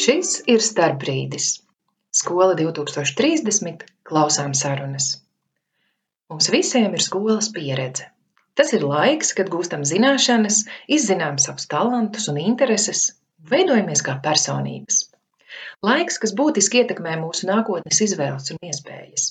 [0.00, 1.46] Šis ir starpbrīdis.
[2.16, 5.08] Skola 2030 klausām sarunas.
[6.32, 8.06] Mums visiem ir skolas pieredze.
[8.56, 10.62] Tas ir laiks, kad gūstam zināšanas,
[10.96, 13.02] izzinām savus talantus un intereses,
[13.52, 15.02] veidojamies kā personības.
[15.84, 19.30] Laiks, kas būtiski ietekmē mūsu nākotnes izvēles un iespējas.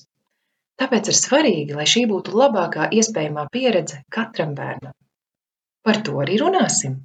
[0.77, 4.93] Tāpēc ir svarīgi, lai šī būtu labākā iespējamā pieredze katram bērnam.
[5.81, 6.99] Par to arī runāsim.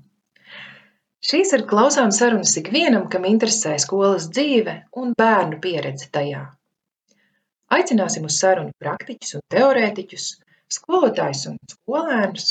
[1.25, 6.43] Šīs ir klausāmas sarunas ikvienam, kam interesē skolas dzīve un bērnu pieredze tajā.
[7.73, 10.27] Aicināsim uz sarunu praktiķus un teorētiķus,
[10.77, 12.51] skolotājus un skolēnus,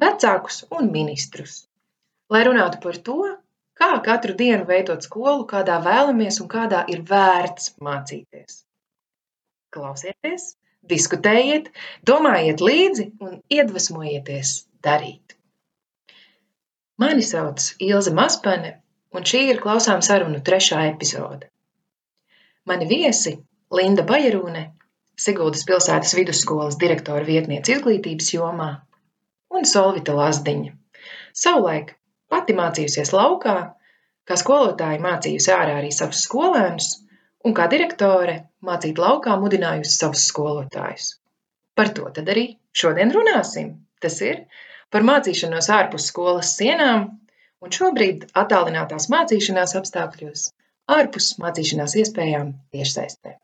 [0.00, 1.58] vecākus un ministrus,
[2.32, 3.18] lai runātu par to,
[3.80, 8.62] kā katru dienu veidot skolu, kādā vēlamies un kādā ir vērts mācīties.
[9.74, 10.54] Klausieties,
[10.94, 11.68] diskutējiet,
[12.08, 14.56] domājiet līdzi un iedvesmojieties
[14.88, 15.33] darīt.
[17.02, 18.68] Mani sauc Ilze Maspane,
[19.10, 21.48] un šī ir klausām sarunu trešā epizode.
[22.70, 23.32] Mani viesi
[23.74, 24.62] Linda Bajerūne,
[25.24, 28.68] Siguldas pilsētas vidusskolas direktora vietniece izglītības jomā,
[29.54, 30.72] un Solvita Lazdiņa.
[31.42, 31.92] Savulaik
[32.30, 33.56] pati mācījusies laukā,
[34.26, 36.88] kā skolotāja mācījusi ārā arī savus skolēnus,
[37.44, 38.36] un kā direktore
[38.70, 41.10] mācīt laukā mudinājusi savus skolotājus.
[41.74, 43.74] Par to tad arī šodien runāsim.
[44.02, 44.46] Tas ir
[44.94, 47.08] par mācīšanos ārpus skolas sienām
[47.64, 50.44] un šobrīd attālinātās mācīšanās apstākļos,
[50.94, 53.34] ārpus mācīšanās iespējām tiešsaistē.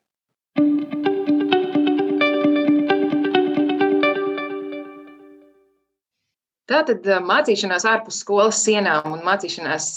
[6.71, 9.91] Tātad mācīšanās ārpus skolas sienām un mācīšanās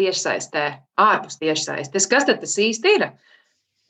[0.00, 0.66] tiešsaistē,
[0.98, 2.10] ārpus tiešsaistes.
[2.10, 3.08] Kas tad tas īsti ir?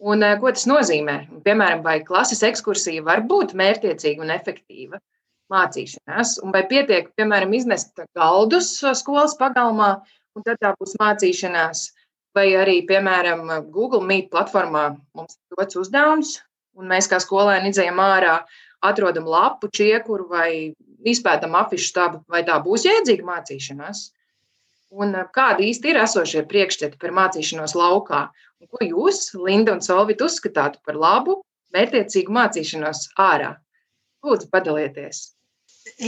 [0.05, 1.22] Un ko tas nozīmē?
[1.48, 5.00] Piemēram, vai klases ekskursija var būt mērķiecīga un efektīva?
[5.52, 6.36] Mācīšanās.
[6.42, 9.97] Un vai pietiek, piemēram, iznest galdus skolas pagalmā,
[10.36, 11.86] un tad tā būs mācīšanās,
[12.36, 16.36] vai arī, piemēram, Google Meet platformā mums ir dots uzdevums,
[16.76, 18.41] un mēs kā skolēni izējām ārā,
[18.84, 20.50] atrodam lapu, čiekuru vai
[21.06, 24.10] izpētam afišu stabu, vai tā būs jēdzīga mācīšanās.
[24.97, 28.26] Un kādi īsti ir esošie priekšstati par mācīšanos laukā?
[28.62, 31.41] Un ko jūs, Linda un Solvit, uzskatāt par labu,
[31.75, 33.56] mērķiecīgu mācīšanos ārā?
[34.25, 35.25] Lūdzu, padalieties!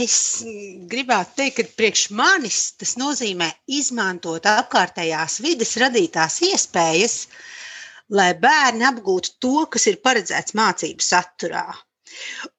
[0.03, 0.43] Es
[0.91, 3.47] gribētu teikt, ka priekš manis tas nozīmē
[3.79, 7.15] izmantot apkārtējās vidas radītās iespējas,
[8.11, 11.65] lai bērni apgūtu to, kas ir paredzēts mācību saturā.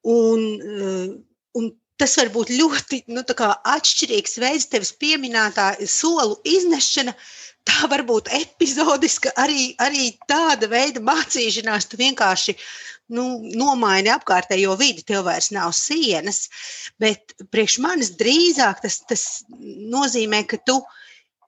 [0.08, 1.12] Un, eh,
[1.60, 1.70] un
[2.00, 7.14] tas var būt ļoti nu, atšķirīgs veids, tevis pieminētā solu iznešana.
[7.68, 11.90] Tā var būt epizodiska, arī, arī tāda veida mācīšanās.
[11.90, 12.56] Tu vienkārši
[13.14, 13.26] nu,
[13.58, 16.46] nomaini apkārtējo vidi, tev vairs nav sienas.
[17.02, 20.80] Bet priekš manis drīzāk tas, tas nozīmē, ka tu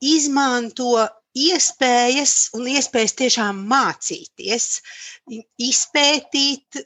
[0.02, 1.06] izmanto
[1.38, 4.66] iespējas un iespējas tiešām mācīties,
[5.70, 6.82] izpētīt,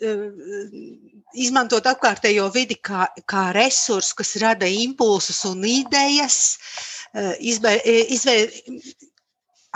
[1.34, 6.38] izmantot apkārtējo vidi kā, kā resursu, kas rada impulsus un idejas.
[7.40, 7.74] Izbē,
[8.12, 8.36] izvē,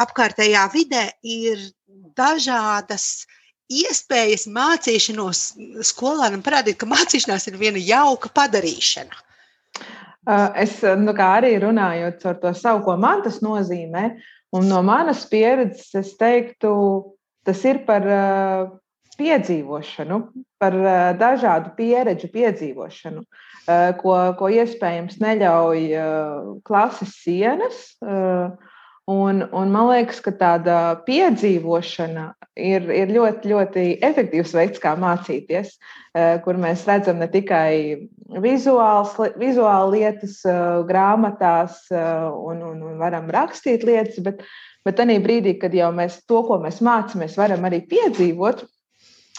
[0.05, 1.63] apkārtējā vidē ir
[2.19, 3.40] dažādas uh,
[3.71, 5.43] iespējas mācīšanos
[5.87, 9.27] skolēnam parādīt, ka mācīšanās ir viena jauka padarīšana.
[10.61, 14.11] Es nu, arī runājot par to savu, ko man tas nozīmē,
[14.53, 16.73] un no manas pieredzes es teiktu,
[17.47, 18.05] tas ir par
[19.21, 20.19] piedzīvošanu,
[20.61, 20.77] par
[21.21, 23.25] dažādu pieredžu piedzīvošanu,
[24.03, 25.87] ko, ko iespējams neļauj
[26.67, 27.81] klases sienas.
[29.11, 32.29] Un, un man liekas, ka tāda piedzīvošana
[32.63, 35.73] ir, ir ļoti, ļoti efektīvs veids, kā mācīties,
[36.15, 38.07] eh, kur mēs redzam ne tikai
[38.45, 44.45] vizuāls, vizuāli lietas eh, grāmatās eh, un, un, un varam rakstīt lietas, bet,
[44.87, 48.63] bet arī brīdī, kad jau mēs to, ko mēs mācāmies, varam arī piedzīvot,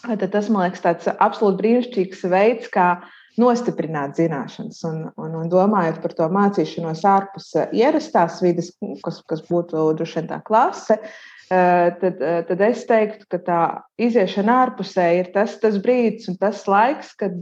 [0.10, 2.98] tad tas man liekas tāds absolūti brīnišķīgs veids, kā
[3.40, 4.80] nostiprināt zināšanas.
[4.88, 8.72] Un, un, un domājot par to mācīšanos ārpus eh, ierastās vidas,
[9.06, 13.62] kas, kas būtu droši vien tā klase, eh, tad, eh, tad es teiktu, ka tā
[14.02, 17.40] iziešana ārpusē ir tas, tas brīdis un tas laiks, kad,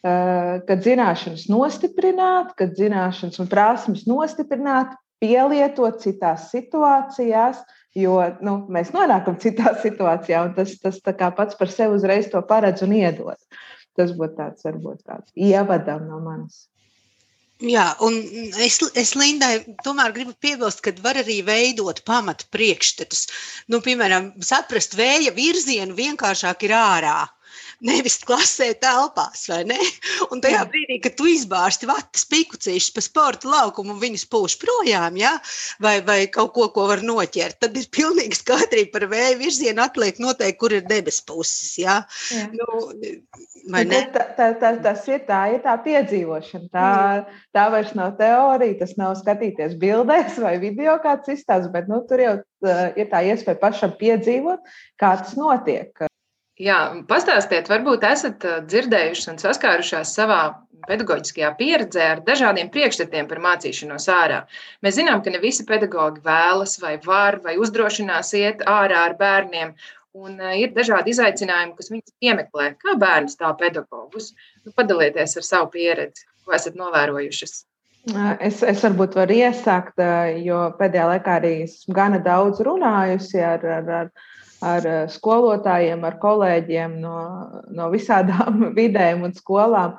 [0.00, 7.58] kad zināšanas nostiprināt, kad zināšanas un prasmes nostiprināt, pielietot citās situācijās,
[7.92, 12.80] jo nu, mēs nonākam citā situācijā, un tas, tas pats par sevi uzreiz to paredz
[12.86, 13.36] un iedod.
[13.36, 13.60] Uh,
[14.00, 16.64] Tas būtu tāds, varbūt tāds ievadam no manas.
[17.60, 18.14] Jā, un
[18.64, 23.26] es, es Lindai tomēr gribu piebilst, ka var arī veidot pamatu priekšstatus.
[23.68, 27.18] Nu, piemēram, saprast vēja virzienu vienkāršāk ir ārā.
[27.84, 29.78] Nevis klasē telpās, vai ne?
[30.32, 35.16] Un tajā brīdī, kad tu izbārsti vatas pikucīšus pa sporta laukumu un viņus pūš projām,
[35.20, 35.36] ja?
[35.82, 40.20] vai, vai kaut ko, ko var noķert, tad ir pilnīgi skaidrība par vēju virzienu atliek
[40.22, 42.00] noteikti, kur ir debes puses, ja?
[42.34, 42.46] Jā.
[42.54, 42.80] Nu,
[44.14, 46.68] tā, tā, tā, tas ir tā, ir tā piedzīvošana.
[46.74, 46.90] Tā,
[47.56, 52.24] tā vairs nav teorija, tas nav skatīties bildēs vai video kāds izstāsts, bet nu, tur
[52.24, 52.36] jau
[52.98, 54.64] ir tā iespēja pašam piedzīvot,
[55.00, 56.09] kā tas notiek.
[56.60, 56.78] Jā,
[57.08, 60.40] pastāstiet, varbūt esat dzirdējuši un saskārušās savā
[60.88, 64.42] pedagoģiskajā pieredzē ar dažādiem priekšstatiem par mācīšanos ārā.
[64.84, 69.72] Mēs zinām, ka ne visi pedagoģi vēlas vai var vai uzdrošinās iet ārā ar bērniem.
[70.20, 72.72] Un ir dažādi izaicinājumi, kas viņus piemeklē.
[72.82, 74.32] Kā bērns, tā pedagogus.
[74.64, 77.60] Nu, padalieties ar savu pieredzi, ko esat novērojušas.
[78.40, 80.00] Es, es varbūt varu iesākt,
[80.42, 84.29] jo pēdējā laikā arī esmu gana daudz runājusi ar, ar, ar
[84.64, 87.16] ar eh, skolotājiem, ar kolēģiem no,
[87.72, 89.98] no visādām vidēm un skolām.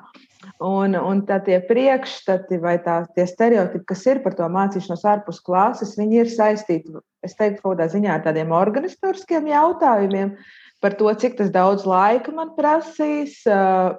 [0.62, 5.94] Un, un tie priekšstati vai tā, tie stereotipi, kas ir par to mācīšanos ārpus klases,
[5.98, 10.34] viņi ir saistīti, es teiktu, kaut kādā ziņā ar tādiem organizatoriskiem jautājumiem,
[10.82, 13.38] par to, cik daudz laika man prasīs.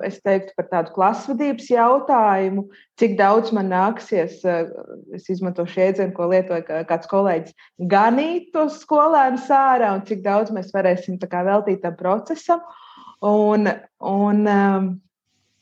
[0.03, 2.65] Es teiktu par tādu klasvedības jautājumu,
[2.99, 4.41] cik daudz man nāksies,
[5.15, 7.55] es izmantošu jēdzienu, ko lietoja kāds kolēģis,
[7.91, 12.61] ganīt tos skolēnus ārā un cik daudz mēs varēsim veltīt tam procesam.
[13.23, 13.69] Un,
[14.03, 14.43] un,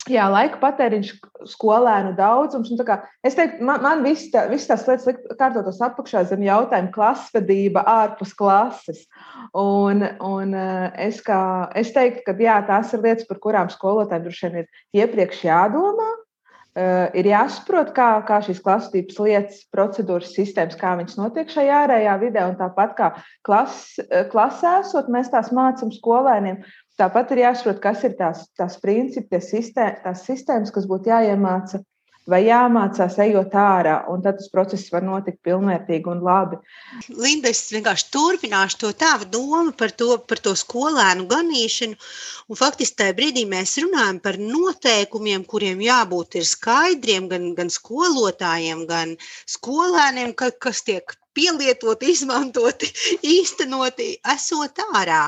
[0.09, 1.09] Jā, laika patēriņš,
[1.51, 2.71] skolēnu daudzums.
[2.87, 2.95] Kā,
[3.27, 8.33] es teiktu, man, man viss tā, viss tās lietas kārtotos apakšā zem jautājuma klasvedība ārpus
[8.37, 9.03] klases.
[9.53, 11.43] Un, un eh, es, kā,
[11.77, 16.09] es teiktu, ka jā, tās ir lietas, par kurām skolotājiem droši vien ir iepriekš jādomā.
[16.71, 22.13] Uh, ir jāsaprot, kā, kā šīs klasības lietas, procedūras, sistēmas, kā viņas notiek šajā ārējā
[22.21, 22.45] vidē.
[22.47, 23.09] Un tāpat kā
[23.43, 26.61] klas, eh, klasē esot, mēs tās mācām skolēniem.
[27.01, 31.81] Tāpat ir jāsaprot, kas ir tās, tās principi, sistēma, tās sistēmas, kas būtu jāiemāca
[32.29, 36.59] vai jāmācās ejot ārā, un tad tas process var notikt pilnvērtīgi un labi.
[37.09, 41.97] Linda, es vienkārši turpināšu to tavu domu par to, par to skolēnu ganīšanu.
[42.51, 49.17] Un faktiski tajā brīdī mēs runājam par noteikumiem, kuriem jābūt skaidriem gan, gan skolotājiem, gan
[49.49, 52.89] skolēniem, ka, kas tiek pielietoti, izmantoti,
[53.27, 55.23] īstenoti, esot ārā.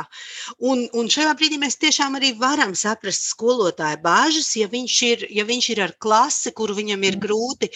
[0.70, 5.48] Un, un šajā brīdī mēs tiešām arī varam saprast skolotāju bāžas, ja viņš ir, ja
[5.48, 7.24] viņš ir ar klasi, kuru viņam ir mm.
[7.26, 7.72] grūti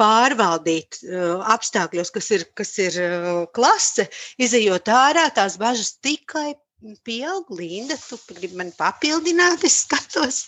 [0.00, 4.08] pārvaldīt uh, apstākļos, kas ir, kas ir uh, klase,
[4.42, 6.52] izējot ārā, tās bažas tikai
[7.06, 7.50] pieaug.
[7.54, 10.40] Linda, tu gribi mani papildināt, es skatos.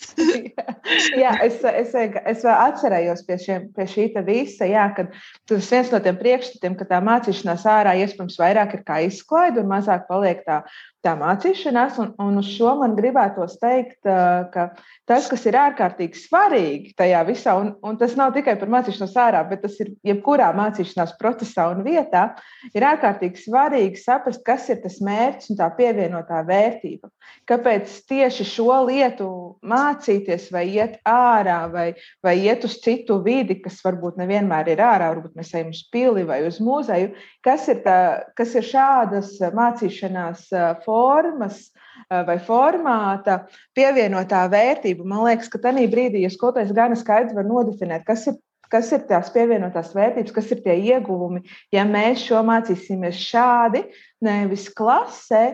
[1.23, 5.13] jā, es, es, es vēl atcerējos pie, šiem, pie šī visa, jā, kad
[5.49, 9.71] tas viens no tiem priekšstatiem, ka tā mācīšanās ārā iespējams vairāk ir kā izklaide un
[9.71, 10.61] mazāk paliek tā
[11.05, 14.65] tā mācīšanās, un, un uz šo man gribētos teikt, ka
[15.07, 19.43] tas, kas ir ārkārtīgi svarīgi tajā visā, un, un tas nav tikai par mācīšanos ārā,
[19.49, 22.27] bet tas ir jebkurā mācīšanās procesā un vietā,
[22.73, 27.11] ir ārkārtīgi svarīgi saprast, kas ir tas mērķis un tā pievienotā vērtība.
[27.49, 29.27] Kāpēc tieši šo lietu
[29.65, 31.85] mācīties, vai iet ārā, vai,
[32.25, 36.25] vai iet uz citu vidi, kas varbūt nevienmēr ir ārā, varbūt mēs ejam uz pili
[36.25, 37.13] vai uz muzeju,
[37.45, 37.99] kas ir, tā,
[38.37, 40.47] kas ir šādas mācīšanās
[40.87, 41.67] formas
[42.09, 43.43] vai formāta
[43.77, 45.05] pievienotā vērtība.
[45.05, 49.05] Man liekas, ka tajā brīdī, ja skolotājs gan skaidri var nodefinēt, kas ir kas ir
[49.09, 51.43] tās pievienotās vērtības, kas ir tie ieguvumi,
[51.73, 53.85] ja mēs šo mācīsimies šādi,
[54.25, 55.45] nevis klasē.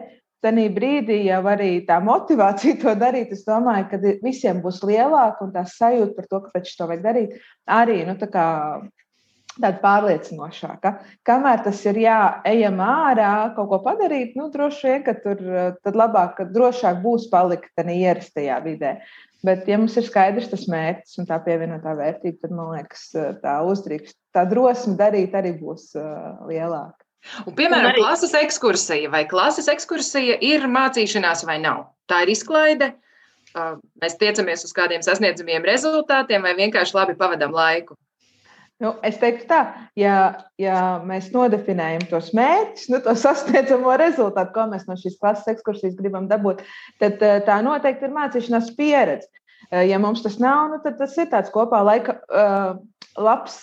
[0.41, 5.51] Tanī brīdī jau arī tā motivācija to darīt, es domāju, ka visiem būs lielāka un
[5.53, 7.36] tā sajūta par to, kāpēc to vajag darīt,
[7.69, 10.93] arī nu, tāda pārliecinošāka.
[11.27, 15.43] Kamēr tas ir jāejam ārā, kaut ko padarīt, nu, droši vien, ka tur
[15.83, 18.95] tad labāk, ka drošāk būs palikt tādā ierastajā vidē.
[19.45, 23.07] Bet, ja mums ir skaidrs tas mērķis un tā pievienotā vērtība, tad man liekas,
[23.45, 25.91] tā uzdrīkst, tā drosme darīt arī būs
[26.50, 27.01] lielāka.
[27.45, 28.01] Un, piemēram, un arī...
[28.01, 31.89] klases ekskursija vai klases ekskursija ir mācīšanās vai nav?
[32.09, 32.93] Tā ir izklaide.
[34.01, 37.97] Mēs tiecamies uz kādiem sasniedzamiem rezultātiem vai vienkārši labi pavadām laiku.
[38.81, 39.59] Nu, es teiktu, tā,
[39.99, 40.13] ja,
[40.57, 45.99] ja mēs nodefinējam tos mērķus, nu, to sasniedzamo rezultātu, ko mēs no šīs klases ekskursijas
[45.99, 46.63] gribam dabūt,
[47.01, 49.29] tad eh, tā noteikti ir mācīšanās pieredze.
[49.69, 52.81] Eh, ja mums tas nav, nu, tad tas ir tāds kopā laika, uh,
[53.20, 53.60] labs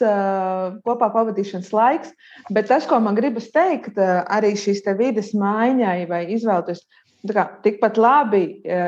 [0.85, 2.15] kopā pavadīšanas laiks.
[2.53, 6.85] Bet tas, ko man gribas teikt, arī šīs vidas maiņai vai izvēlēties
[7.27, 8.43] Kā, tikpat labi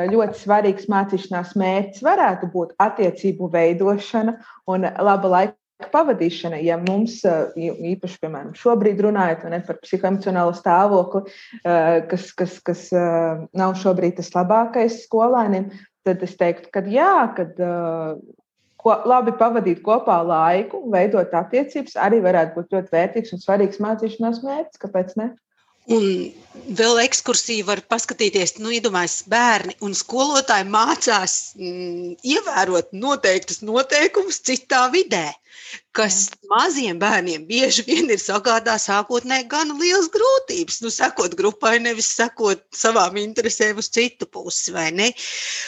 [0.07, 4.37] ļoti svarīgs mācīšanās mērķis varētu būt attiecību veidošana
[4.71, 11.25] un laba laika pavadīšana, ja mums īpaši, piemēram, šobrīd runājot ne, par psihoemocionālo stāvokli,
[12.07, 12.87] kas, kas, kas
[13.57, 15.67] nav šobrīd tas labākais skolēniem,
[16.07, 17.59] tad es teiktu, ka jā, kad
[18.81, 24.43] ko, labi pavadīt kopā laiku, veidot attiecības, arī varētu būt ļoti vērtīgs un svarīgs mācīšanās
[24.45, 24.81] mērķis.
[24.81, 25.31] Kāpēc ne?
[25.91, 26.03] Un
[26.77, 34.85] vēl ekskursija var paskatīties, nu, iedomājieties, bērni un skolotāji mācās mm, ievērot noteiktus noteikumus citā
[34.93, 35.25] vidē
[35.95, 40.79] kas maziem bērniem bieži vien ir sagādā sākotnēji gan liels grūtības.
[40.83, 45.11] Nu, sekot grupai, nevis sekot savām interesēm uz citu pusi, vai ne?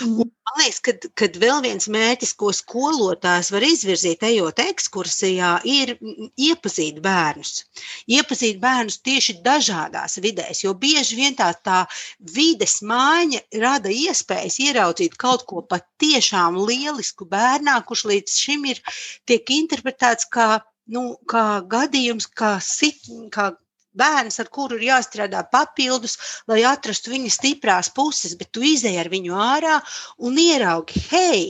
[0.03, 0.23] Mm.
[0.23, 5.95] Un, man liekas, ka, kad vēl viens mērķis, ko skolotājs var izvirzīt, ejot ekskursijā, ir
[6.37, 7.63] iepazīt bērnus.
[8.07, 11.83] Iepazīt bērnus tieši dažādās vidēs, jo bieži vien tā, tā
[12.35, 18.83] vides maiņa rada iespējas ieraudzīt kaut ko patiešām lielisku bērnā, kurš līdz šim ir
[19.25, 20.61] tiek interpretēts kā,
[20.93, 23.53] nu, kā gadījums, kā, sit, kā
[23.99, 26.17] bērns, ar kuru ir jāstrādā papildus,
[26.49, 29.79] lai atrastu viņa stiprās puses, bet tu izēj ar viņu ārā
[30.27, 31.43] un ieraugi, hei,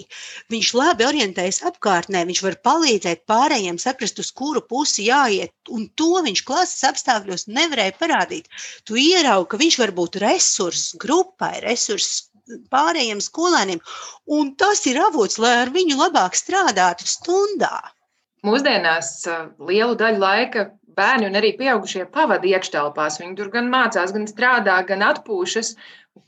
[0.54, 6.12] viņš labi orientējas apkārtnē, viņš var palīdzēt pārējiem saprast, uz kuru pusi jāiet, un to
[6.26, 8.52] viņš klases apstākļos nevarēja parādīt.
[8.88, 12.30] Tu ieraugi, ka viņš var būt resurss grupai, resurss
[12.74, 13.80] pārējiem skolēniem,
[14.38, 17.78] un tas ir avots, lai ar viņu labāk strādātu stundā.
[18.44, 19.22] Mūsdienās
[19.64, 20.66] lielu daļu laika
[20.98, 23.20] bērni un arī pieaugušie pavada iekštelpās.
[23.22, 25.76] Viņi tur gan mācās, gan strādā, gan atpūšas.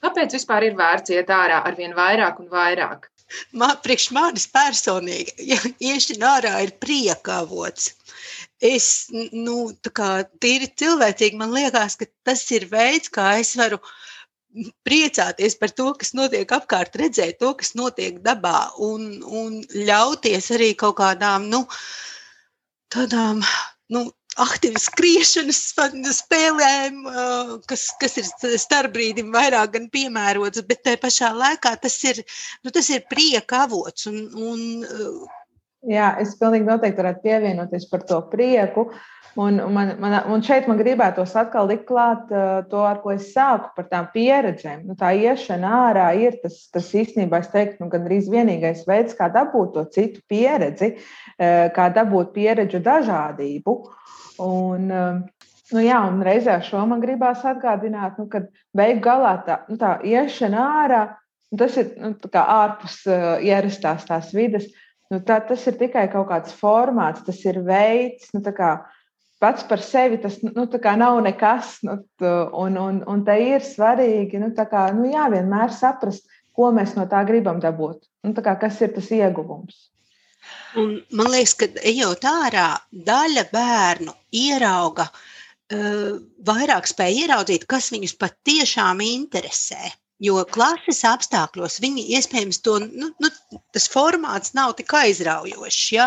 [0.04, 3.10] Kāpēc vispār ir vērts iet ārā ar vien vairāk un vairāk?
[3.58, 7.94] Man, priekš manis personīgi, ja iešana ārā ir prieka avots.
[8.62, 10.10] Es, nu, tā kā
[10.42, 13.82] tīri cilvēcīgi, man liekas, ka tas ir veids, kā es varu
[14.88, 19.58] priecāties par to, kas notiek apkārt, redzēt to, kas notiek dabā, un, un
[19.90, 21.66] ļauties arī kaut kādām nu,
[22.94, 23.44] tādām.
[23.92, 24.08] Nu,
[24.44, 25.62] Aktīvi skriešanas
[26.22, 27.02] spēlēm,
[27.70, 32.22] kas, kas ir starpbrīdim vairāk gan piemērotas, bet tajā pašā laikā tas ir,
[32.66, 34.10] nu, tas ir prieka avots.
[34.12, 34.62] Un, un,
[35.86, 38.88] Jā, es pilnīgi noteikti varētu pievienoties par to prieku.
[38.90, 43.12] Uh, Un, man, man, un šeit man gribētos atkal likt klāt uh, to, ar ko
[43.12, 44.86] es sāku par tām pieredzēm.
[44.88, 49.28] Nu, tā iešana ārā ir tas, tas īstenībā, es teiktu, nu, gandrīz vienīgais veids, kā
[49.34, 53.76] dabūt to citu pieredzi, uh, kā dabūt pieredžu dažādību.
[54.42, 55.20] Un, uh,
[55.74, 59.96] nu, jā, un reizē šo man gribās atgādināt, nu, ka beigu galā tā, nu, tā
[60.06, 61.04] iešana ārā,
[61.52, 62.12] nu, tas ir nu,
[62.42, 64.68] ārpus uh, ierastās tās vidas.
[65.14, 68.72] Nu, tā, tas ir tikai kaut kāds formāts, tas ir veids, nu, kā,
[69.42, 70.66] pats par sevi tas nu,
[70.98, 71.78] nav nekas.
[71.86, 72.00] Nu,
[72.52, 76.26] un, un, un te ir svarīgi nu, kā, nu, jā, vienmēr saprast,
[76.56, 78.06] ko mēs no tā gribam dabūt.
[78.26, 79.90] Nu, kā, kas ir tas ieguvums?
[80.82, 82.68] Un man liekas, ka ejot ārā,
[83.10, 86.18] daļa bērnu ierauga, uh,
[86.50, 89.94] vairāk spēja ieraudzīt, kas viņus patiešām interesē.
[90.24, 93.30] Jo klases apstākļos viņi iespējams to, nu, nu,
[93.76, 95.80] tas formāts nav tik aizraujošs.
[95.92, 96.06] Ja?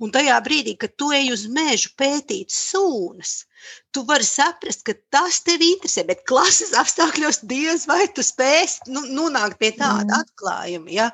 [0.00, 3.42] Un tajā brīdī, kad tu ej uz mežu pētīt sūnas,
[3.92, 9.04] tu vari saprast, ka tas tev interesē, bet klases apstākļos diez vai tu spēsi nu,
[9.12, 10.22] nonākt pie tāda mm.
[10.22, 10.92] atklājuma.
[10.92, 11.08] Ja?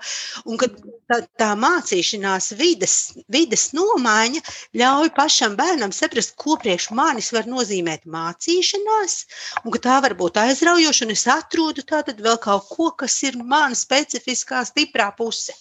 [0.46, 0.76] Un kad
[1.10, 2.96] tā, tā mācīšanās vides,
[3.34, 4.44] vides nomaiņa
[4.78, 9.20] ļauj pašam bērnam saprast, ko priekš manis var nozīmēt mācīšanās,
[9.64, 13.40] un ka tā var būt aizraujoša, un es atrodu tātad vēl kaut ko, kas ir
[13.42, 15.56] mana specifiskā stiprā puse.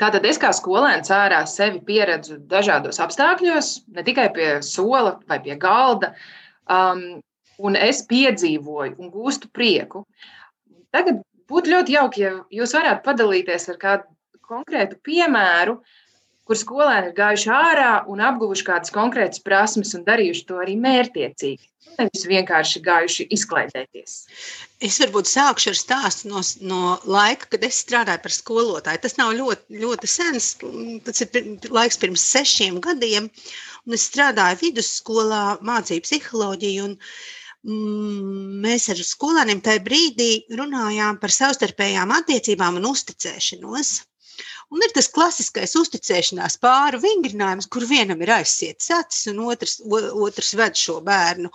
[0.00, 5.56] Tātad es kā skolēns ārā sevi pieredzu dažādos apstākļos, ne tikai pie sola vai pie
[5.60, 6.14] galda,
[6.72, 7.02] um,
[7.60, 10.06] un es piedzīvoju un gūstu prieku.
[10.94, 14.08] Tagad būtu ļoti jauki, ja jūs varētu padalīties ar kādu
[14.50, 15.76] konkrētu piemēru,
[16.50, 21.62] kur skolēni ir gājuši ārā un apguvuši kādas konkrētas prasmes un darījuši to arī mērķiecīgi.
[22.00, 24.16] Nevis vienkārši gājuši izklaidēties.
[24.82, 29.02] Es varbūt sākšu ar stāstu no, no laika, kad es strādāju par skolotāju.
[29.04, 30.50] Tas nav ļoti, ļoti sens.
[31.06, 33.30] Tas ir laiks pirms sešiem gadiem.
[33.94, 36.90] Es strādāju vidusskolā, mācīju psiholoģiju.
[36.90, 36.98] Un,
[37.62, 44.00] mm, Mēs ar skolēniem tajā brīdī runājām par savstarpējām attiecībām un uzticēšanos.
[44.70, 50.54] Un ir tas klasiskais uzticēšanās pāri vingrinājums, kur vienam ir aizsietas acis, un otrs, otrs
[50.60, 51.50] ved šo bērnu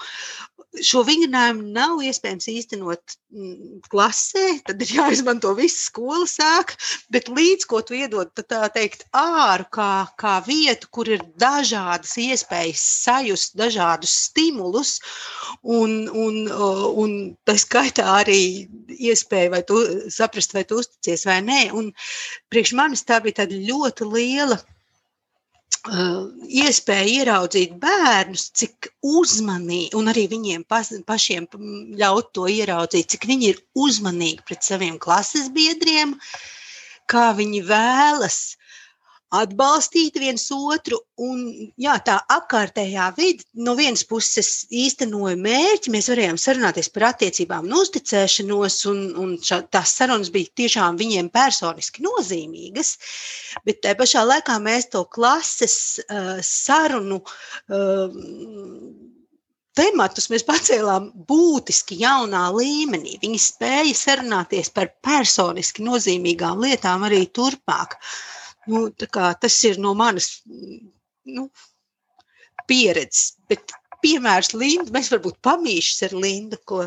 [0.83, 6.75] šo vingrinājumu nav iespējams īstenot mm, klasē, tad ir jāizmanto viss skolas sāk,
[7.13, 12.83] bet līdz ko tu iedod, tā teikt, āru kā, kā vietu, kur ir dažādas iespējas
[13.05, 14.97] sajust dažādus stimulus,
[15.61, 17.15] un, un, un
[17.47, 18.41] tā skaitā arī
[18.95, 19.79] iespēja vai tu
[20.13, 21.61] saprast, vai tu uzticies vai nē.
[21.75, 21.91] Un
[22.51, 24.59] priekš manis tā bija tāda ļoti liela
[25.85, 30.63] iespēja ieraudzīt bērnus, cik uzmanīgi, un arī viņiem
[31.05, 31.45] pašiem
[32.01, 36.15] ļaut to ieraudzīt, cik viņi ir uzmanīgi pret saviem klases biedriem,
[37.05, 38.39] kā viņi vēlas
[39.33, 40.99] atbalstīt viens otru.
[41.21, 41.45] Un,
[41.79, 45.93] jā, tā apkārtējā vide no vienas puses īstenoja mērķi.
[45.93, 52.05] Mēs varējām sarunāties par attiecībām uzticēšanos, un, un šā, tās sarunas bija tiešām viņiem personiski
[52.05, 52.95] nozīmīgas.
[53.65, 57.21] Bet tajā pašā laikā mēs to klases uh, sarunu.
[57.69, 59.13] Uh,
[59.75, 63.17] tematus mēs pacēlām būtiski jaunā līmenī.
[63.23, 67.97] Viņi spēja sarunāties par personiski nozīmīgām lietām arī turpmāk.
[68.71, 70.29] Nu, tas ir no manas
[71.25, 71.47] nu,
[72.69, 73.35] pieredzes.
[73.49, 76.59] Bet piemērs Linda, mēs varbūt pamīšas ar Lindu.
[76.67, 76.85] Ko...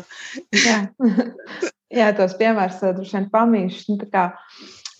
[0.55, 0.81] Jā.
[1.99, 3.87] Jā, tos piemērus droši vien pamīšas.
[3.89, 4.27] Nu, kā,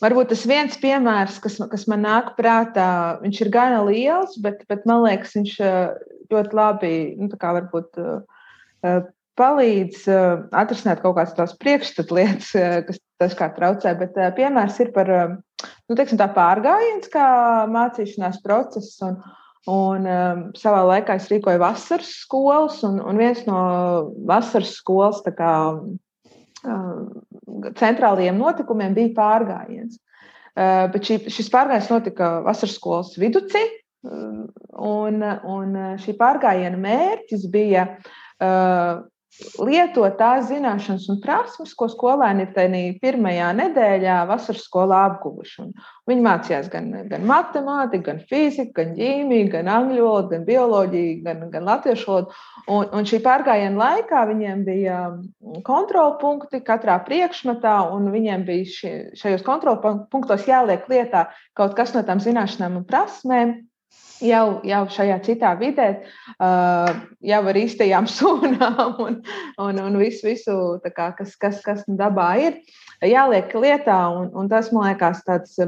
[0.01, 2.89] varbūt tas viens piemērs, kas, kas man nāk prātā,
[3.21, 5.53] viņš ir gana liels, bet, bet man liekas, viņš
[6.33, 8.01] ļoti labi nu, kā, varbūt,
[9.39, 10.07] palīdz
[10.57, 12.49] atrisināt kaut kādas tās priekšstatu lietas,
[12.89, 13.93] kas dažkārt traucē.
[14.01, 15.13] Bet piemērs ir par
[15.61, 17.27] nu, teiksim, pārgājiens, kā
[17.71, 18.99] mācīšanās process.
[19.05, 19.17] Un,
[19.69, 23.63] un um, savā laikā es rīkoju vasaras skolas, un, un viens no
[24.29, 25.53] vasaras skolas kā,
[26.63, 27.09] um,
[27.79, 29.99] centrālajiem notikumiem bija pārgājiens.
[30.59, 33.63] Uh, bet šī, šis pārgājiens notika vasaras skolas viducī,
[34.03, 37.85] un, un šī pārgājiena mērķis bija
[38.39, 39.01] uh,
[39.61, 45.63] lietot tās zināšanas un prasmes, ko skolēni ir tajā pirmajā nedēļā vasaras skolā apguvuši.
[45.63, 45.71] Un
[46.09, 51.45] viņi mācījās gan, gan matemātiku, gan fiziku, gan ķīmiju, gan angļu valodu, gan bioloģiju, gan,
[51.53, 52.35] gan latviešu valodu.
[52.67, 54.99] Un, un šī pārgājiena laikā viņiem bija
[55.67, 62.23] kontrolpunkti katrā priekšmetā, un viņiem bija šie, šajos kontrolpunktos jāliek lietā kaut kas no tām
[62.23, 63.57] zināšanām un prasmēm
[64.23, 65.87] jau, jau šajā citā vidē,
[66.37, 66.91] uh,
[67.25, 69.17] jau ar īstajām sūnām un,
[69.61, 70.55] un, un visu, visu
[70.95, 72.59] kā, kas, kas, kas dabā ir,
[73.05, 73.97] jāliek lietā.
[74.15, 75.23] Un, un tas, man liekas,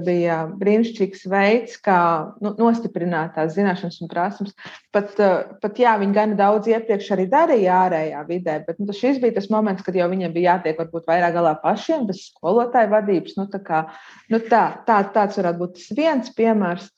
[0.05, 1.99] bija brīnišķīgs veids, kā
[2.43, 4.55] nu, nostiprināt tās zināšanas un prasmes.
[4.95, 9.21] Pat, uh, pat jā, viņi gan daudz iepriekš arī darīja ārējā vidē, bet nu, šis
[9.23, 13.37] bija tas moments, kad jau viņiem bija jātiek varbūt vairāk galā pašiem, bez skolotāja vadības.
[13.39, 13.85] Nu, tā kā,
[14.31, 16.89] nu, tā, tā, tāds varētu būt viens piemērs.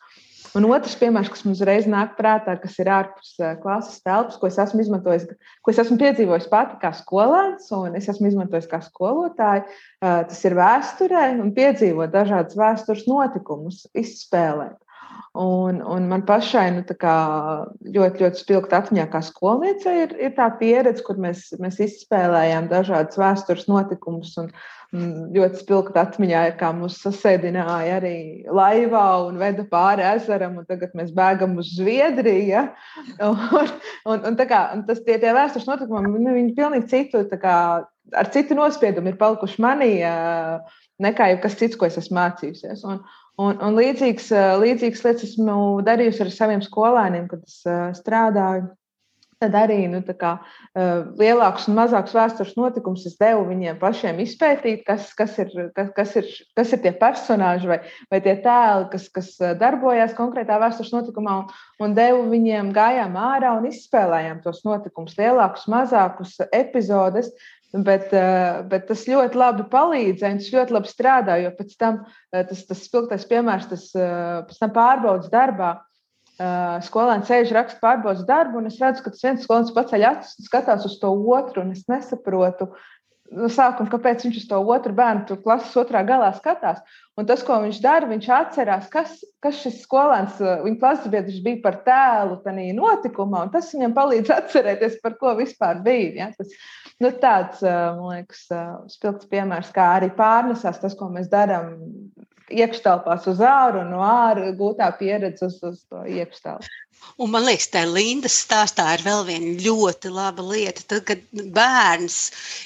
[0.54, 3.32] Un otrs piemērs, kas mums uzreiz nāk prātā, kas ir ārpus
[3.64, 5.26] klases telpas, ko es esmu izmantojis,
[5.66, 9.66] ko es esmu piedzīvojis pati kā skolēns, un es esmu izmantojis kā skolotāja,
[10.04, 14.78] tas ir vēsturē un piedzīvot dažādas vēstures notikumus, izspēlēt.
[15.34, 21.02] Un, un man pašai nu, ļoti, ļoti spilgti atmiņā, kā skolniece, ir, ir tā pieredze,
[21.08, 24.36] kur mēs, mēs izspēlējām dažādas vēstures notikumus.
[24.38, 24.52] Un,
[24.94, 30.94] ļoti spilgti atmiņā ir, kā mūs sasēdināja arī laivā un veda pāri ezeram, un tagad
[30.98, 32.44] mēs bēgam uz Zviedriju.
[32.52, 32.68] Ja?
[33.24, 33.72] Un,
[34.06, 37.56] un, un, kā, un tas tie, tie vēstures notikumi, nu, viņi pilnīgi citu, kā,
[38.20, 39.92] ar citu nospiedumu ir palikuši manī,
[41.02, 42.84] nekā jebkas cits, ko es esmu mācījusies.
[42.90, 43.00] Un,
[43.42, 44.30] un, un līdzīgs,
[44.62, 47.62] līdzīgas lietas esmu darījusi ar saviem skolēniem, kad es
[48.02, 48.68] strādāju
[49.44, 54.86] Tad arī nu, kā, uh, lielākus un mazākus vēstures notikumus es devu viņiem pašiem izpētīt,
[54.88, 57.80] kas, kas, ir, kas, kas, ir, kas ir tie personāļi vai,
[58.14, 61.52] vai tie tēli, kas, kas darbojās konkrētā vēstures notikumā, un,
[61.84, 67.34] un devu viņiem gājām ārā un izspēlējām tos notikumus, lielākus, mazākus epizodes.
[67.74, 68.12] Bet,
[68.70, 73.26] bet tas ļoti labi palīdzēja, tas ļoti labi strādāja, jo pēc tam tas, tas spilgtais
[73.26, 75.80] piemērs, tas pēc tam pārbaudas darbā
[76.38, 80.48] skolēns sēž, raksta pārbaudas darbu, un es redzu, ka tas viens skolēns paceļ acis un
[80.48, 82.72] skatās uz to otru, un es nesaprotu
[83.34, 86.82] no sākuma, kāpēc viņš uz to otru bērnu tur klases otrā galā skatās.
[87.18, 91.62] Un tas, ko viņš dara, viņš atcerās, kas, kas šis skolēns, viņa klases biedrs bija
[91.64, 96.12] par tēlu tajā notikumā, un tas viņam palīdz atcerēties, par ko vispār bija.
[96.18, 96.30] Ja?
[96.38, 96.54] Tas,
[97.02, 98.46] nu, tāds, man liekas,
[98.94, 101.76] spilgts piemērs, kā arī pārnesās tas, ko mēs darām
[102.52, 106.72] iekštelpās uz āru un no ārā gūtā pieredze uz, uz to iekštelpu.
[107.22, 110.84] Un man liekas, tā Lindas stāstā ir vēl viena ļoti laba lieta.
[110.90, 111.22] Tad, kad
[111.56, 112.18] bērns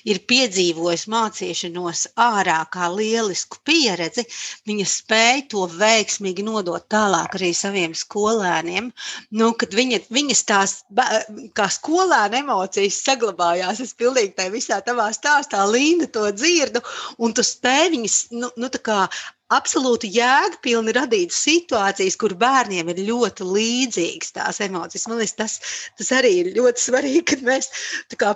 [0.08, 4.24] ir piedzīvojis mācīšanos ārā kā lielisku pieredzi,
[4.70, 8.92] viņa spēja to veiksmīgi nodot tālāk arī saviem skolēniem.
[9.42, 10.78] Nu, kad viņa, viņas tās
[11.58, 16.84] kā skolēna emocijas saglabājās, es pilnīgi tajā visā tavā stāstā, Linda, to dzirdu,
[17.20, 18.72] un tu spēj viņas nu, nu,
[19.54, 25.08] absolūti jēgpilni radīt situācijas, kur bērniem ir ļoti līdzīgas tās emocijas.
[25.08, 25.56] Man liekas, tas,
[26.00, 27.70] tas arī ir ļoti svarīgi, kad mēs
[28.20, 28.34] kā,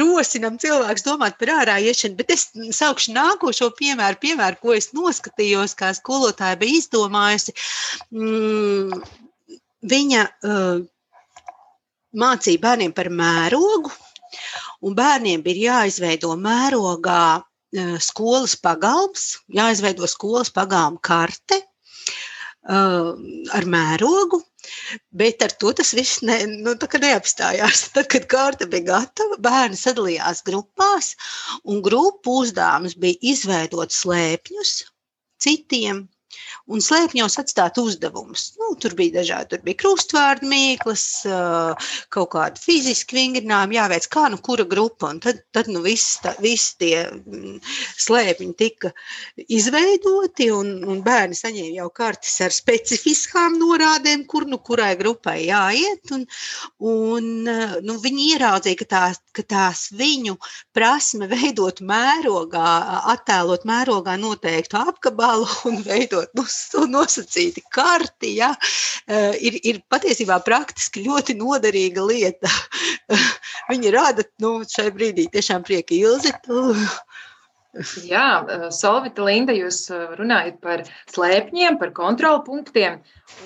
[0.00, 2.18] rosinām cilvēkus domāt par ārā iešanu.
[2.18, 7.54] Bet es saukšu nākošo piemēru, piemēru, ko es noskatījos, kā skolotāja bija izdomājusi.
[8.10, 9.02] Mm,
[9.94, 10.26] viņa
[12.18, 13.94] mācīja bērniem par mērogu,
[14.82, 17.42] un bērniem bija jāizveido mērogā
[18.04, 21.62] skolas pagalms, jāizveido skolas pagalma karte
[22.62, 24.42] ar mērogu.
[25.10, 27.88] Bet ar to tas viss ne, nu, neapstājās.
[27.96, 31.14] Tad, kad kārta bija gatava, bērni sadalījās grupās,
[31.64, 34.76] un grupu uzdevums bija izveidot slēpņus
[35.42, 36.04] citiem
[36.70, 38.52] un slēpņos atstāt uzdevumus.
[38.60, 41.04] Nu, tur bija dažādi, tur bija krustvārdu mīklas,
[42.12, 45.10] kaut kādi fiziski vingrinājumi, jāveic kā nu kura grupa.
[45.12, 47.58] Un tad, tad nu tā, viss tie mm,
[48.04, 48.92] slēpņi tika
[49.48, 56.14] izveidoti, un, un bērni saņēma jau kartes ar specifiskām norādēm, kur nu kurai grupai jāiet.
[56.14, 56.26] Un,
[56.78, 57.30] un,
[57.82, 60.38] nu, viņi ieraudzīja, ka tās, ka tās viņu
[60.76, 62.68] prasme veidot mērogā,
[63.12, 66.44] attēlot mērogā noteiktu apgabalu un veidot nu,
[66.92, 68.52] nosacīti karti, ja,
[69.06, 72.50] eh, ir, ir patiesībā praktiski ļoti noderīga lieta.
[73.70, 76.34] Viņi rāda nu, šai brīdī tiešām prieka ilzi.
[78.04, 82.98] Jā, eh, Solvita Linda, jūs eh, runājat par slēpņiem, par kontrolpunktiem.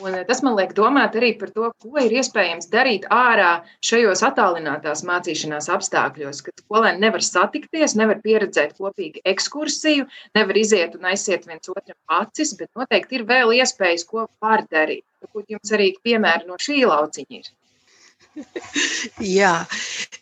[0.02, 3.52] Un tas man liek domāt arī par to, ko ir iespējams darīt ārā
[3.86, 11.06] šajos attālinātās mācīšanās apstākļos, kad skolēni nevar satikties, nevar pieredzēt kopīgi ekskursiju, nevar iziet un
[11.12, 15.06] aiziet viens otram acis, bet noteikti ir vēl iespējas, ko var darīt.
[15.22, 17.54] Varbūt jums arī piemēri no šī lauciņa ir.
[19.36, 19.52] Jā,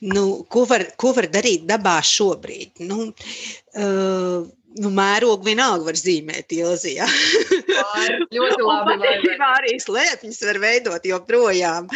[0.06, 2.84] nu, ko, var, ko var darīt dabā šobrīd?
[2.86, 4.44] Nu, uh,
[4.82, 7.06] nu, mērogu vienalga var zīmēt Ilzijā.
[8.34, 8.96] ļoti labi.
[9.44, 11.88] Arī slēpņus var veidot joprojām.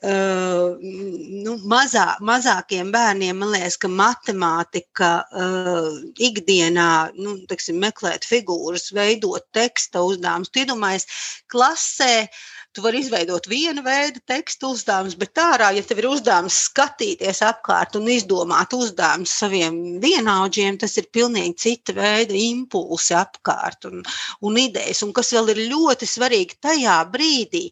[0.00, 5.90] Uh, nu, mazā, mazākiem bērniem man liekas, ka matemātika uh,
[6.22, 10.52] ikdienā, nu, teksim, meklēt figūras, veidot teksta uzdevumus.
[10.60, 11.06] Iedomājies,
[11.50, 16.58] klasē uh, Tu vari izveidot vienu veidu tekstu uzdevumus, bet ārā, ja tev ir uzdevums
[16.68, 24.04] skatīties apkārt un izdomāt uzdevumus saviem vienaudžiem, tas ir pilnīgi cita veida impulsi apkārt un,
[24.46, 25.02] un idejas.
[25.02, 27.64] Un kas vēl ir ļoti svarīgi tajā brīdī,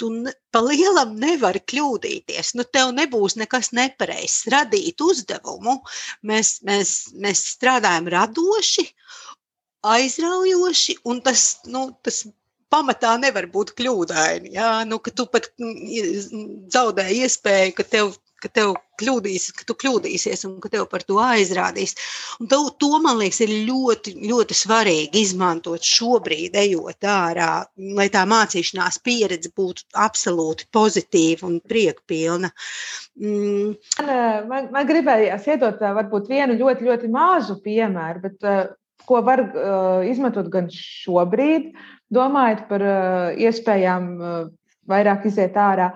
[0.00, 0.08] tu
[0.48, 2.54] pa lielam nevari kļūdīties.
[2.56, 4.46] Nu, tev nebūs nekas nepareizs.
[4.56, 5.76] Radīt uzdevumu,
[6.24, 8.88] mēs, mēs, mēs strādājam radoši
[9.88, 12.24] aizraujoši, un tas, nu, tas
[12.72, 14.54] pamatā nevar būt kļūdaini.
[14.56, 19.76] Jā, nu, ka tu pat mm, zaudē iespēju, ka tev, ka tev kļūdīs, ka tu
[19.78, 21.94] kļūdīsies un ka tev par to aizrādīs.
[22.42, 27.52] Un to, to man liekas, ir ļoti, ļoti svarīgi izmantot šobrīd, ejot ārā,
[27.98, 32.52] lai tā mācīšanās pieredze būtu absolūti pozitīva un priekpilna.
[33.18, 33.78] Mm.
[34.02, 38.52] Man, man, man gribējās iedot varbūt vienu ļoti, ļoti mazu piemēru, bet
[39.08, 41.72] ko var uh, izmantot gan šobrīd,
[42.12, 44.38] domājot par uh, iespējām uh,
[44.88, 45.90] vairāk iziet ārā.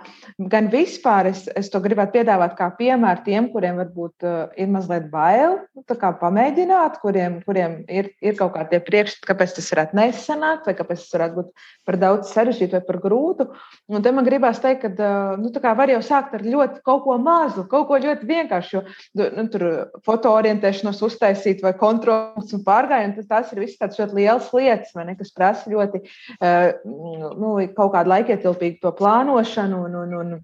[0.52, 5.08] Gan vispār es, es to gribētu piedāvāt kā piemēru tiem, kuriem varbūt uh, ir mazliet
[5.12, 5.84] bail, nu,
[6.22, 11.16] pamēģināt, kuriem, kuriem ir, ir kaut kādi priekšstati, kāpēc tas varētu nesanākt, vai kāpēc tas
[11.16, 13.48] varētu būt par daudz sarežģītu vai par grūtu.
[13.92, 15.52] Un te man gribās teikt, ka uh, nu,
[15.82, 18.84] var jau sākt ar ļoti kaut ko mazu, kaut ko ļoti vienkāršu.
[19.18, 19.66] Nu, tur
[20.06, 25.32] fotoorientēšanos uztaisīt vai kontrols un pārgājienu, tas, ir viss tāds ļoti liels lietas, ne, kas
[25.34, 30.40] prasa ļoti uh, nu, kaut kādu laikietilpīgu to plānošanu un, un, un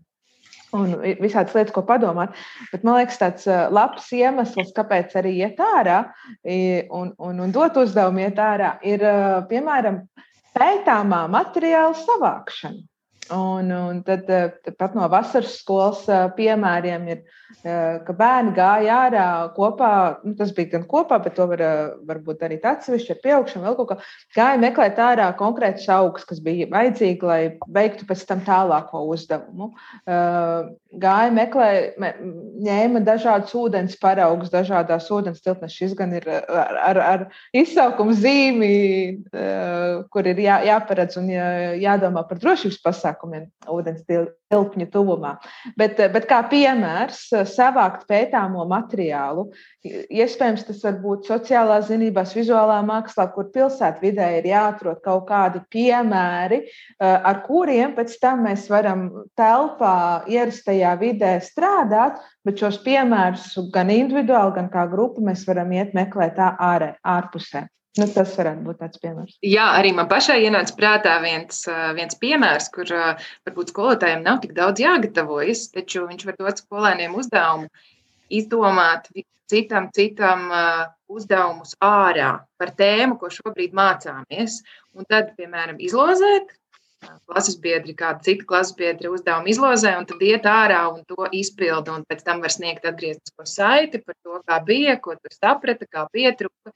[0.77, 2.35] un visādas lietas, ko padomāt.
[2.73, 6.03] Bet man liekas, tāds labs iemesls, kāpēc arī iet ārā
[6.45, 9.05] un, un, un dot uzdevumu iet ārā, ir
[9.49, 10.03] piemēram
[10.57, 12.85] pētāmā materiāla savākšana.
[13.35, 14.31] Un, un tad
[14.79, 17.25] pat no vasaras skolas piemēriem ir
[17.65, 19.91] ka bērni gāja ārā kopā,
[20.25, 21.63] nu, tas bija gan kopā, bet to var,
[22.07, 23.97] varbūt darīt atsevišķi ar pieaugšanu, vēl kaut kā.
[24.37, 27.41] Gāja meklēt ārā konkrētus augus, kas bija vajadzīgi, lai
[27.75, 29.71] veiktu pēc tam tālāko uzdevumu.
[30.07, 31.97] Gāja meklēt,
[32.69, 35.75] ņēma dažādus ūdens paraugus, dažādās ūdens tilpnes.
[35.75, 38.73] Šis gan ir ar, ar, ar izsaukumu zīmi,
[40.13, 41.49] kur ir jā, jāparedz un jā,
[41.81, 42.81] jādomā par drošības
[43.19, 45.39] pasākumiem ūdens tilpņu tuvumā.
[45.77, 49.53] Bet, bet kā piemērs, savākt pētāmo materiālu.
[49.85, 56.63] Iespējams, tas var būt sociālā zinībās, vizuālā mākslā, kur pilsētvidē ir jāatrod kaut kādi piemēri,
[56.65, 63.89] eh, ar kuriem pēc tam mēs varam telpā, ierastajā vidē strādāt, bet šos piemērus gan
[63.89, 67.69] individuāli, gan kā grupa mēs varam iet meklēt ārē, ārpusē.
[67.97, 69.39] Nu, tas varētu būt tāds piemērs.
[69.43, 71.65] Jā, arī man pašai ienāca prātā viens,
[71.97, 77.67] viens piemērs, kur varbūt skolotājiem nav tik daudz jāgatavojas, taču viņš var dot skolēniem uzdevumu
[78.29, 79.09] izdomāt
[79.51, 80.47] citam, citam
[81.09, 84.61] uzdevumus ārā par tēmu, ko šobrīd mācāmies.
[84.95, 86.53] Un tad, piemēram, izlozēt
[87.29, 91.95] klases biedri, kāda cita klases biedra uzdevuma izlozē, un tad iet ārā un to izpilda.
[91.95, 96.07] Un pēc tam var sniegt atgrieznisko saiti par to, kā bija, ko tur saprata, kā
[96.13, 96.75] pietruka.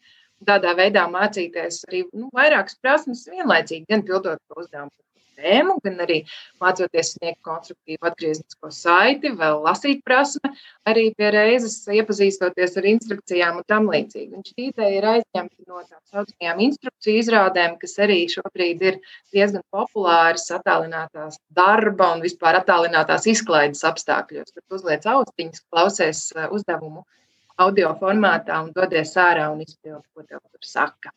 [0.48, 4.92] Tādā veidā mācīties arī nu, vairākas prasmes vienlaicīgi, gan pildot to uzdevumu
[5.42, 6.18] tēmu, gan arī
[6.62, 10.52] mācoties sniegt konstruktīvu atgrieznisko saiti, vēl lasīt prasme,
[10.88, 14.42] arī pie reizes iepazīstoties ar instrukcijām un tam līdzīgi.
[14.50, 19.00] Šī ideja ir aizņemta no tām saucamajām instrukciju izrādēm, kas arī šobrīd ir
[19.34, 27.06] diezgan populāras attālinātās darba un vispār attālinātās izklaides apstākļos, kad uzliec austiņas, klausies uh, uzdevumu
[27.60, 31.12] audio formātā un dodies ārā un izpildi, ko tev tur saka.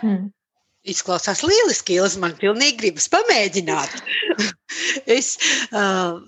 [0.00, 0.32] Hmm.
[0.84, 2.20] Izklausās lieliski, Ilza.
[2.20, 3.94] Man pilnīgi gribas pamēģināt.
[5.16, 5.30] es
[5.72, 6.18] uh,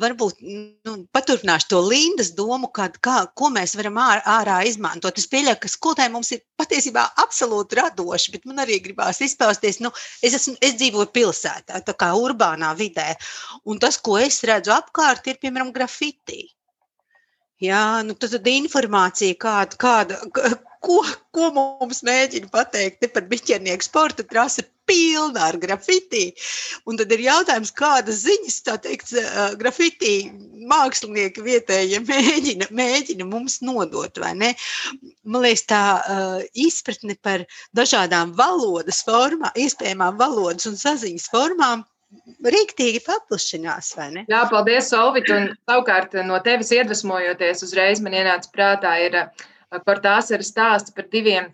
[0.00, 5.18] varbūt nu, paturpināšu to Lindas domu, kad, kā, ko mēs varam ārā, ārā izmantot.
[5.20, 9.82] Es pieļauju, ka skolotājiem mums ir patiesībā absolūti radoši, bet man arī gribās izpausties.
[9.84, 13.10] Nu, es, esmu, es dzīvoju pilsētā, tā kā urbānā vidē,
[13.68, 16.46] un tas, ko es redzu apkārt, ir piemēram grafiti.
[17.62, 20.18] Jā, nu, tad, informācija, kāda, kāda,
[20.84, 21.00] ko,
[21.34, 26.30] ko mums mēģina pateikt par biķernieku sporta trasi, pilna ar grafiti.
[26.88, 29.12] Un tad ir jautājums, kādas ziņas, tā teikt,
[29.60, 30.14] grafiti
[30.70, 34.54] mākslinieki vietējie mēģina, mēģina mums nodot, vai ne?
[35.28, 37.44] Man liekas, tā uh, izpratne par
[37.76, 41.84] dažādām valodas formām, iespējamām valodas un saziņas formām
[42.54, 44.24] rīktīgi paplašinās, vai ne?
[44.30, 45.30] Jā, paldies, Solvit.
[45.34, 49.18] Un savukārt no tevis iedvesmojoties, uzreiz man ienāca prātā ir
[49.84, 51.50] Kortāsa ir stāsts par diviem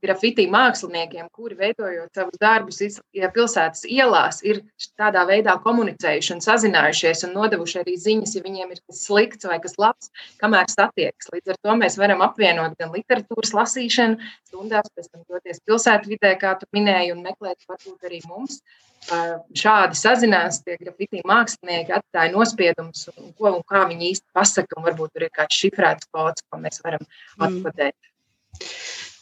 [0.00, 2.80] uh, grafiti māksliniekiem, kuri veidojot savus darbus
[3.34, 4.62] pilsētas ielās, ir
[4.98, 9.60] tādā veidā komunicējuši un sazinājušies un nodevuši arī ziņas, ja viņiem ir kas slikts vai
[9.62, 10.10] kas labs,
[10.40, 11.30] kamēr satiekas.
[11.34, 16.56] Līdz ar to mēs varam apvienot gan literatūras lasīšanu, stundās, pēc tam doties pilsētvidē, kā
[16.60, 18.62] tu minēji, un meklēt varbūt arī mums
[19.56, 24.84] šādi sazinās, tie grafiti mākslinieki atstāja nospiedumus, un ko un kā viņi īsti pasaka, un
[24.90, 27.06] varbūt tur ir kāds šifrēts kods, ko mēs varam
[27.40, 27.96] atkodēt.
[27.96, 28.10] Mm.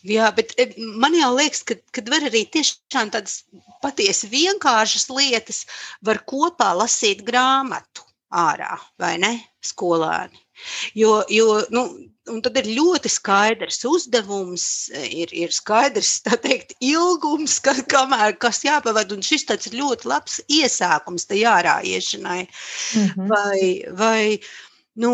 [0.06, 3.40] Jā, bet man jau liekas, ka, ka var arī tiešām tādas
[3.82, 5.64] patiesi vienkāršas lietas,
[6.06, 9.32] var kopā lasīt grāmatu ārā, vai ne,
[9.64, 10.38] skolēni.
[10.98, 11.88] Jo, jo nu,
[12.28, 19.16] Un tad ir ļoti skaidrs uzdevums, ir, ir skaidrs teikt, ilgums, ka, kamēr, kas jāpavada.
[19.16, 22.42] Un šis ir ļoti labs iesākums tai ārājiešanai.
[22.44, 23.28] Mm -hmm.
[23.32, 23.60] Vai,
[24.02, 24.22] vai
[25.02, 25.12] nu,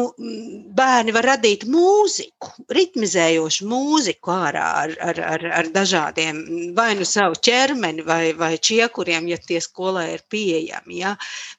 [0.78, 6.40] bērni var radīt mūziku, ritmizējošu mūziku ārā ar, ar, ar, ar dažādiem,
[6.76, 11.00] vai nu savu ķermeni, vai, vai čiekuriem, ja tie skolē ir pieejami.
[11.02, 11.14] Ja?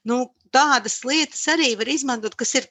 [0.10, 0.24] Nu,
[0.56, 2.70] tādas lietas arī var izmantot, kas ir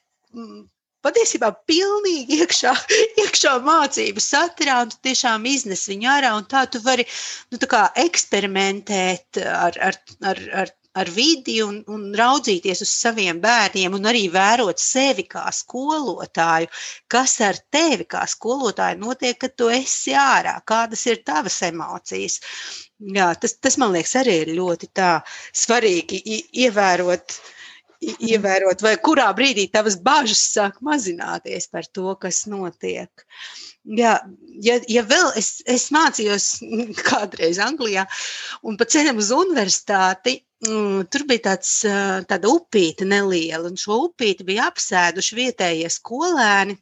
[1.05, 2.73] patiesībā pilnīgi iekšā,
[3.23, 7.05] iekšā mācību saturā, un tu tiešām iznes viņu ārā, un tā tu vari
[7.53, 13.95] nu, tā eksperimentēt ar, ar, ar, ar, ar vidi un, un raudzīties uz saviem bērniem,
[13.97, 16.71] un arī vērot sevi kā skolotāju,
[17.11, 22.39] kas ar tevi kā skolotāju notiek, kad tu esi ārā, kādas ir tavas emocijas.
[23.15, 24.91] Jā, tas, tas man liekas arī ir ļoti
[25.65, 26.21] svarīgi
[26.63, 27.39] ievērot
[28.13, 33.25] ievērot, vai kurā brīdī tavas bažas sāk mazināties par to, kas notiek.
[33.85, 34.15] Jā,
[34.65, 36.47] ja, ja vēl es, es mācījos
[37.09, 38.07] kādreiz Anglijā,
[38.65, 41.77] un pa ceļam uz universitāti, mm, tur bija tāds,
[42.29, 46.79] tāda upīte neliela, un šo upīti bija apsēduši vietējie skolēni.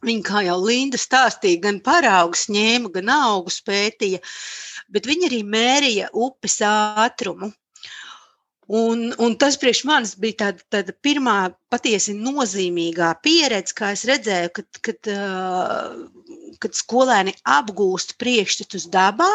[0.00, 4.22] Viņi, kā jau Linda stāstīja, gan paraugus ņēma, gan augus pētīja,
[4.88, 7.50] bet viņi arī mērīja upes ātrumu.
[8.70, 11.36] Un, un tas priekš manis bija tāda, tāda pirmā
[11.74, 15.10] patiesi nozīmīgā pieredze, kā es redzēju, kad, kad,
[16.62, 19.30] kad skolēni apgūst priekšstatus dabā,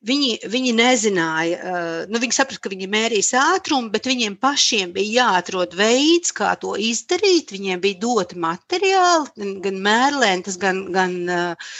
[0.00, 5.26] Viņi, viņi nezināja, eh, nu, viņi saprata, ka viņi mērīs ātrumu, bet viņiem pašiem bija
[5.26, 7.52] jāatrod veids, kā to izdarīt.
[7.52, 11.74] Viņiem bija doti materiāli, gan mērlēntas, gan, gan uh,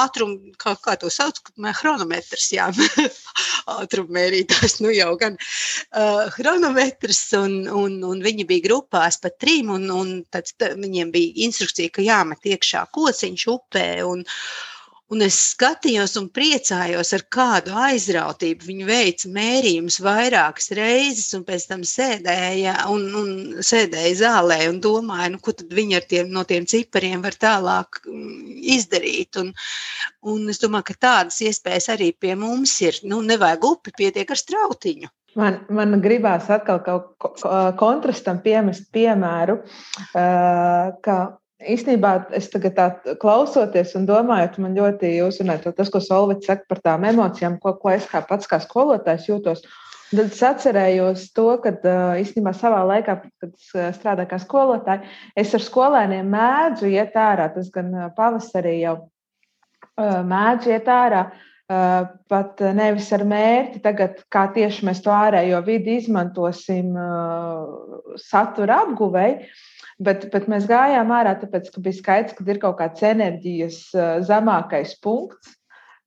[0.00, 1.38] ātrumu, kā, kā to sauc,
[1.78, 2.66] chronometrs, jā,
[3.78, 5.36] ātrumu mērītājs, nu jau gan.
[5.92, 11.46] Uh, chronometrs, un, un, un viņi bija grupās pa trim, un, un tad viņiem bija
[11.46, 14.26] instrukcija, ka jāmet iekšā kociņš upē, un,
[15.08, 21.64] Un es skatījos un priecājos, ar kādu aizrautību viņi veica mērījumus vairākas reizes, un pēc
[21.70, 26.68] tam sēdēja, un, un sēdēja zālē un domāja, nu, ko viņi ar tiem, no tiem
[26.68, 29.40] cipariem var tālāk mm, izdarīt.
[29.40, 29.54] Un,
[30.28, 33.00] un es domāju, ka tādas iespējas arī pie mums ir.
[33.08, 35.12] Nu, nevajag upi, pietiek ar strautiņu.
[35.40, 39.62] Man, man gribās atkal kaut kā kontrastam piemest piemēru,
[40.12, 41.18] ka
[41.58, 46.82] īstenībā es tagad tā klausoties un domājot, man ļoti uzrunāja tas, ko Solvits saka par
[46.84, 49.64] tām emocijām, ko, ko es kā pats kā skolotājs jūtos.
[50.08, 51.74] Tad es atcerējos to, ka
[52.16, 53.50] īstenībā savā laikā, kad
[53.98, 55.04] strādāju kā skolotāja,
[55.36, 57.50] es ar skolēniem mēdzu iet ārā.
[57.52, 58.96] Tas gan pavasarī jau
[59.98, 61.26] mēdzu iet ārā.
[61.68, 66.94] Pat nevis ar mērķi, tagad, kā tieši mēs to ārējo vidi izmantosim
[68.22, 69.50] satura apguvēju,
[70.02, 73.80] bet, bet mēs gājām ārā, tāpēc, ka bija skaidrs, ka ir kaut kāds enerģijas
[74.28, 75.58] zemākais punkts,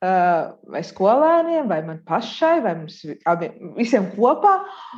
[0.01, 4.55] vai skolēniem, vai man pašai, vai mums abiem, visiem kopā.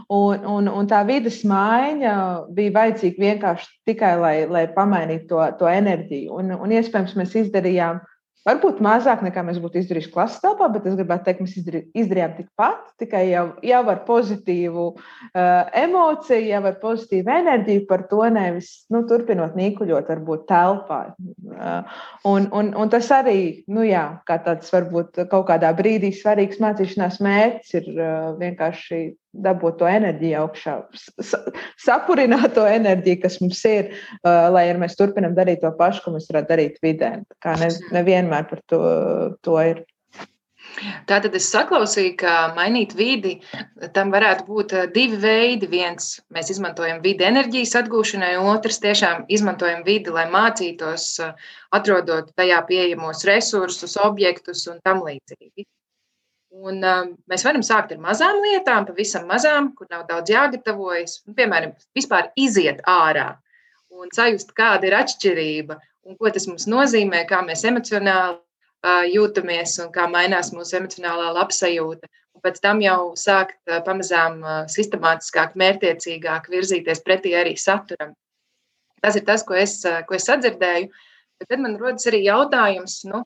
[0.08, 2.14] Un, un, un tā vidas maiņa
[2.56, 6.40] bija vajadzīga vienkārši tikai, lai, lai pamainītu to, to enerģiju.
[6.40, 8.00] Un, un iespējams, mēs izdarījām
[8.44, 12.82] Varbūt mazāk nekā mēs būtu izdarījuši klases telpā, bet es gribētu teikt, mēs izdarījām tikpat,
[13.00, 15.38] tikai jau, jau ar pozitīvu uh,
[15.80, 21.00] emociju, jau ar pozitīvu enerģiju par to nevis nu, turpinot nīkuļot, varbūt telpā.
[21.54, 26.60] Uh, un, un, un tas arī, nu jā, kā tāds varbūt kaut kādā brīdī svarīgs
[26.64, 30.76] mācīšanās mērķis ir uh, vienkārši dabūt to enerģiju augšā,
[31.86, 36.16] sapurināt to enerģiju, kas mums ir, uh, lai arī mēs turpinām darīt to pašu, ko
[36.18, 37.16] mēs varētu darīt vidē.
[37.44, 38.84] Kā ne, nevienmēr par to,
[39.46, 39.84] to ir.
[41.10, 43.34] Tātad es saklausīju, ka mainīt vidi
[43.98, 45.70] tam varētu būt divi veidi.
[45.70, 51.08] Viens, mēs izmantojam vidi enerģijas atgūšanai, un otrs, tiešām izmantojam vidi, lai mācītos,
[51.78, 55.68] atrodot tajā pieejamos resursus, objektus un tam līdzīgi.
[56.54, 61.24] Un, uh, mēs varam sākt ar mazām lietām, pavisam mazām, kur nav daudz jāgatavojas.
[61.28, 63.32] Un, piemēram, vispār iziet ārā
[63.94, 69.78] un sajust, kāda ir atšķirība un ko tas mums nozīmē, kā mēs emocionāli uh, jūtamies
[69.84, 72.10] un kā mainās mūsu emocionālā labsajūta.
[72.34, 78.14] Un pēc tam jau sākt uh, pamazām uh, sistemātiskāk, mērķiecīgāk virzīties pretī arī saturam.
[79.04, 80.90] Tas ir tas, ko es, uh, ko es sadzirdēju.
[81.42, 83.24] Bet tad man rodas arī jautājums, nu,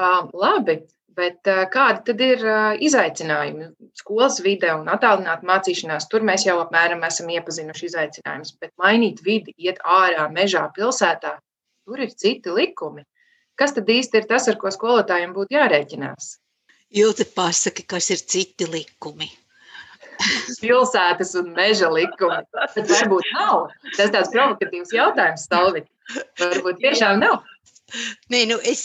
[0.00, 0.80] uh, labi,
[1.14, 2.40] Bet kādi tad ir
[2.82, 6.08] izaicinājumi skolas vidē un attālināta mācīšanās?
[6.10, 11.36] Tur mēs jau apmēram esam iepazinuši izaicinājumus, bet mainīt vidi, iet ārā, mežā, pilsētā,
[11.86, 13.04] tur ir citi likumi.
[13.54, 16.34] Kas tad īsti ir tas, ar ko skolotājiem būtu jārēķinās?
[16.98, 19.30] Ilti pasaki, kas ir citi likumi.
[20.62, 22.42] Pilsētas un meža likumi.
[22.74, 23.68] Bet varbūt nav.
[23.96, 25.84] Tas tāds provokatīvs jautājums, Stalvi.
[26.40, 27.42] Varbūt tiešām nav.
[28.32, 28.80] Nē, nu es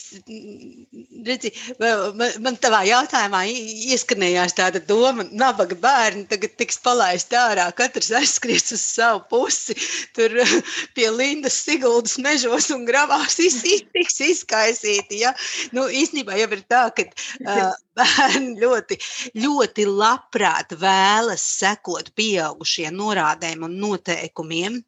[1.25, 7.69] redzi, man, man tavā jautājumā ieskanējās tāda doma, ka nabaga bērni tagad tiks palaisti ārā,
[7.77, 9.77] katrs aizskries uz savu pusi,
[10.17, 10.35] tur
[10.97, 15.21] pie Lindas Siguldas mežos un gravās iz, iz, tiks izkaisīti.
[15.23, 15.31] Ja?
[15.75, 18.99] Nu, īstenībā jau ir tā, ka uh, bērni ļoti,
[19.39, 24.81] ļoti labprāt vēlas sekot pieaugušiem norādēm un noteikumiem,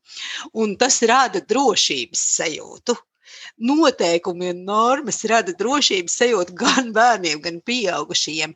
[0.59, 2.99] un tas rada drošības sajūtu
[3.61, 8.55] noteikumi un normas rada drošības sajūtu gan bērniem, gan pieaugušajiem.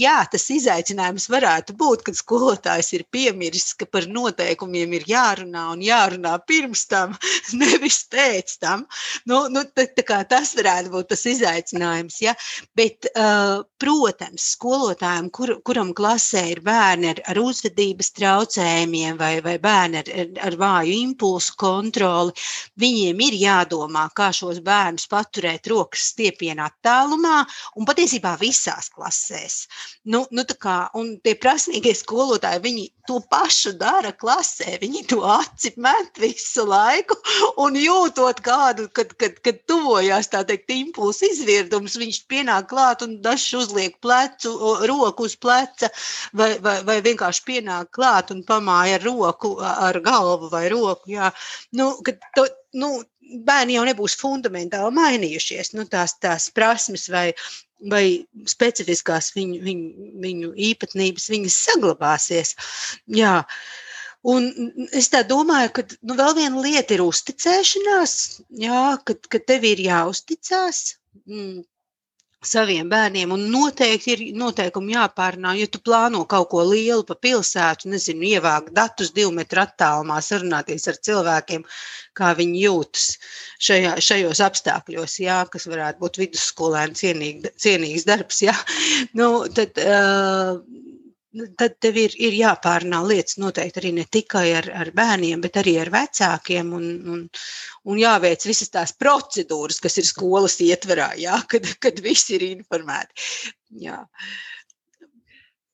[0.00, 5.82] Jā, tas izaicinājums varētu būt, kad skolotājs ir piemiris, ka par noteikumiem ir jārunā un
[5.84, 7.16] jārunā pirms tam,
[7.60, 8.86] nevis pēc tam.
[9.28, 12.20] Nu, nu, tā, tā tas varētu būt tas izaicinājums.
[12.24, 12.34] Ja?
[12.76, 19.56] Bet, uh, protams, skolotājiem, kur, kuram klasē ir bērni ar, ar uzvedības traucējumiem vai, vai
[19.62, 22.34] bērni ar, ar, ar vāju impulsu kontroli,
[22.80, 27.42] viņiem ir jādomā, kā šos bērnus paturēt rokas stiepienā attālumā
[27.78, 29.64] un patiesībā visās klasēs.
[30.10, 35.74] Nu, nu kā, un tie prasmīgie skolotāji, viņi to pašu dara klasē, viņi to aci
[35.76, 37.16] met visu laiku
[37.60, 43.18] un jūtot kādu, kad, kad, kad tuvojās tā teikt impulsu izvirdums, viņš pienāk klāt un
[43.24, 44.54] dažs uzliek plecu,
[44.88, 45.90] roku uz pleca
[46.32, 51.12] vai, vai, vai vienkārši pienāk klāt un pamāja ar roku, ar galvu vai roku.
[51.12, 51.32] Jā.
[51.76, 51.92] Nu,
[52.36, 52.90] to, nu,
[53.46, 55.72] bērni jau nebūs fundamentāli mainījušies.
[55.76, 57.28] Nu, tās, tās prasmes vai,
[57.90, 58.04] vai
[58.50, 62.54] specifiskās viņu, viņu, viņu īpatnības, viņas saglabāsies.
[63.20, 63.40] Jā.
[64.24, 64.48] Un
[64.96, 68.14] es domāju, ka nu, vēl viena lieta ir uzticēšanās,
[68.56, 70.94] jā, kad, kad tev ir jāuzticas.
[71.28, 71.60] Mm,
[72.48, 73.32] saviem bērniem.
[73.34, 78.72] Un noteikti ir noteikumi jāpārnā, ja tu plāno kaut ko lielu pa pilsētu, nezinu, ievākt
[78.76, 81.66] datus divu metru attālumā, sarunāties ar cilvēkiem,
[82.18, 83.08] kā viņi jūtas
[83.68, 88.42] šajā, šajos apstākļos, jā, kas varētu būt vidusskolēni cienīgi, cienīgs darbs.
[88.44, 88.56] Jā.
[89.18, 90.60] Nu, tad, uh,
[91.58, 95.76] tad tev ir, ir jāpārnā lietas noteikti arī ne tikai ar, ar bērniem, bet arī
[95.82, 97.20] ar vecākiem un, un,
[97.90, 103.30] un jāveic visas tās procedūras, kas ir skolas ietverā, jā, kad, kad visi ir informēti.
[103.84, 104.04] Jā.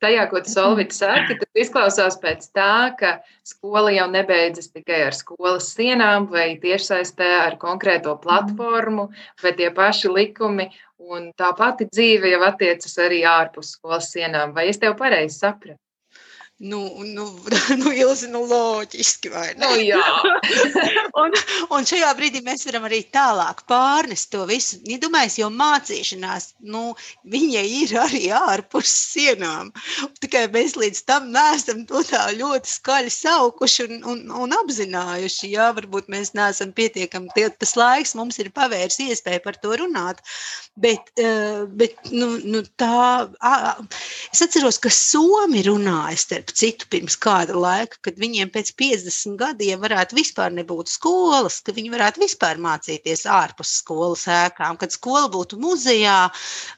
[0.01, 5.17] tajā, ko tu Solvita saki, tad izklausās pēc tā, ka skola jau nebeidzas tikai ar
[5.17, 9.11] skolas sienām vai tiešsaistē ar konkrēto platformu,
[9.43, 10.71] bet tie paši likumi
[11.01, 14.53] un tā pati dzīve jau attiecas arī ārpus skolas sienām.
[14.57, 15.81] Vai es tev pareizi sapratu?
[16.63, 17.39] Nu, nu,
[17.77, 19.65] nu, Ilzi, nu, loģiski, vai ne?
[19.65, 20.03] Nu, jā.
[21.23, 21.33] un,
[21.73, 24.77] un šajā brīdī mēs varam arī tālāk pārnest to visu.
[24.85, 26.83] Iedomājieties, ja jo mācīšanās, nu,
[27.33, 29.71] viņai ir arī ārpus sienām.
[30.21, 35.55] Tikai mēs līdz tam neesam to tā ļoti skaļi saukuši un, un, un apzinājuši.
[35.55, 40.21] Jā, varbūt mēs neesam pietiekami, tie, tas laiks mums ir pavērs iespēju par to runāt.
[40.77, 43.33] Bet, eh, bet nu, nu, tā,
[44.29, 49.37] es atceros, ka Somi runāja starp starp citu, pirms kāda laika, kad viņiem pēc 50
[49.39, 55.29] gadiem varētu vispār nebūt skolas, ka viņi varētu vispār mācīties ārpus skolas ēkām, kad skola
[55.31, 56.31] būtu muzejā,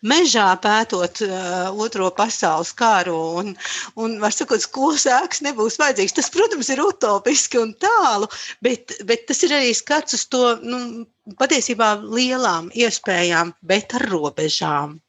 [0.03, 3.55] mežā pētot uh, otro pasaules karu, un,
[3.97, 6.16] un var sakot, skolas ēkas nebūs vajadzīgs.
[6.18, 8.29] Tas, protams, ir utopiski un tālu,
[8.62, 11.07] bet, bet tas ir arī skats uz to, nu,
[11.39, 15.01] patiesībā lielām iespējām, bet ar robežām.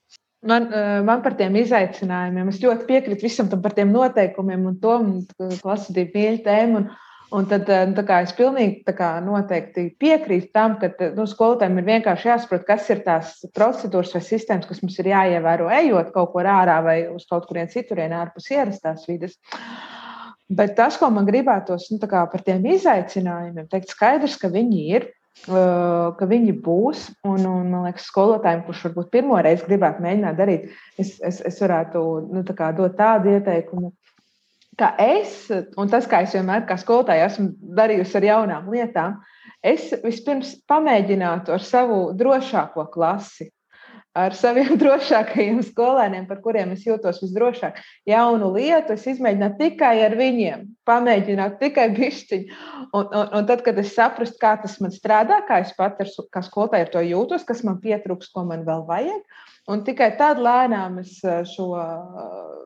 [0.43, 4.75] Man, eh, man par tiem izaicinājumiem, es ļoti piekrītu visam tam par tiem noteikumiem un
[4.81, 4.97] to
[5.39, 6.81] klasifikatīvu mīļu tēmu.
[6.81, 6.89] Un,
[7.39, 12.29] un tad eh, nu, es pilnīgi kā, noteikti piekrītu tam, ka nu, skolotājiem ir vienkārši
[12.33, 16.81] jāsaprot, kas ir tās procedūras vai sistēmas, kas mums ir jāievēro, ejot kaut kur ārā
[16.83, 19.39] vai uz kaut kurien citurien ārpus ierastās vidas.
[20.51, 25.07] Bet tas, ko man gribētos nu, par tiem izaicinājumiem, teikt skaidrs, ka viņi ir
[25.47, 27.07] ka viņi būs.
[27.27, 31.59] Un, un man liekas, skolotājiem, kurš varbūt pirmo reizi gribētu mēģināt darīt, es, es, es
[31.61, 33.93] varētu nu, tā dot tādu ieteikumu.
[34.79, 39.19] Kā es, un tas, kā es vienmēr kā skolotāja esmu darījusi ar jaunām lietām,
[39.61, 43.51] es vispirms pamēģinātu ar savu drošāko klasi
[44.17, 47.79] ar saviem drošākajiem skolēniem, par kuriem es jūtos visdrošāk.
[48.09, 52.59] Jaunu lietu es izmēģināju tikai ar viņiem, pamēģināt tikai bišķiņu.
[52.93, 56.11] Un, un, un tad, kad es saprastu, kā tas man strādā, kā es pat ar,
[56.33, 59.41] kā skolotāji ar to jūtos, kas man pietrūks, ko man vēl vajag,
[59.73, 62.59] un tikai tad lēnām es eh, šo eh,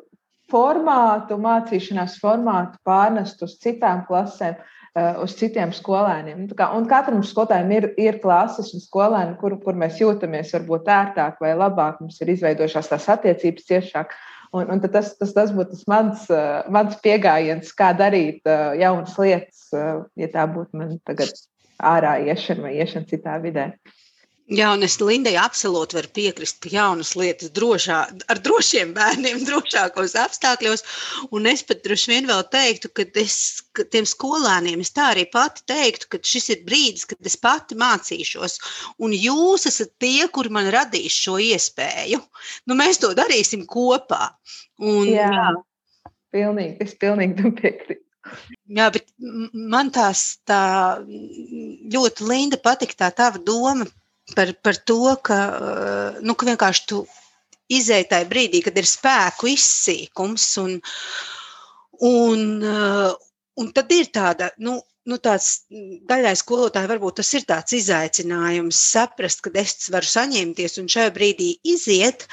[0.51, 4.76] formātu, mācīšanās formātu pārnest uz citām klasēm Uh,
[5.23, 6.45] uz citiem skolēniem.
[6.45, 10.89] Nu, kā, un katram skolotājam ir, ir klases un skolēni, kur, kur mēs jūtamies varbūt
[10.93, 14.15] ērtāk vai labāk, mums ir izveidojušās tās attiecības ciešāk.
[14.55, 19.17] Un, un tas, tas, tas būtu tas mans, uh, mans pieejams, kā darīt uh, jaunas
[19.19, 19.67] lietas,
[20.15, 21.35] ja tā būtu man tagad
[21.83, 23.71] ārā iešana vai iešana citā vidē.
[24.47, 27.97] Jā, un es Lindai absolūti varu piekrist, ka jaunas lietas drošā,
[28.31, 30.85] ar drošiem bērniem, drošākos apstākļos.
[31.35, 33.35] Un es pat droši vien vēl teiktu, ka, es,
[33.75, 37.75] ka tiem skolēniem es tā arī pati teiktu, ka šis ir brīdis, kad es pati
[37.75, 38.55] mācīšos.
[39.03, 42.23] Un jūs esat tie, kuri man radīs šo iespēju.
[42.71, 44.31] Nu, mēs to darīsim kopā.
[44.79, 45.51] Un, jā, jā.
[46.31, 48.03] Pilnīgi, es pilnīgi tam piekrītu.
[48.79, 49.11] Jā, bet
[49.51, 50.63] man tās tā
[51.03, 53.87] ļoti linda patika tā tava doma
[54.35, 57.05] par, par to, ka, eh, nu, ka vienkārši tu
[57.73, 60.49] izēji tajā brīdī, kad ir spēku izsīkums.
[60.63, 60.77] Un,
[62.09, 63.15] un, eh,
[63.57, 65.63] un tad ir tāda, nu, nu, tāds
[66.09, 71.53] daļai skolotāji varbūt tas ir tāds izaicinājums saprast, ka es varu saņemties un šajā brīdī
[71.63, 72.27] iziet,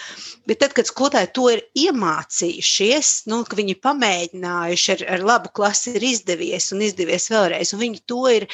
[0.51, 5.95] bet tad, kad skolotāji to ir iemācījušies, nu, ka viņi pamēģinājuši ar, ar labu klasi
[5.95, 8.51] ir izdevies un izdevies vēlreiz, un viņi to ir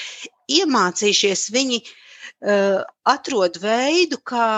[0.61, 1.97] iemācījušies, viņi uh,
[3.11, 4.49] atrod veidu, kā,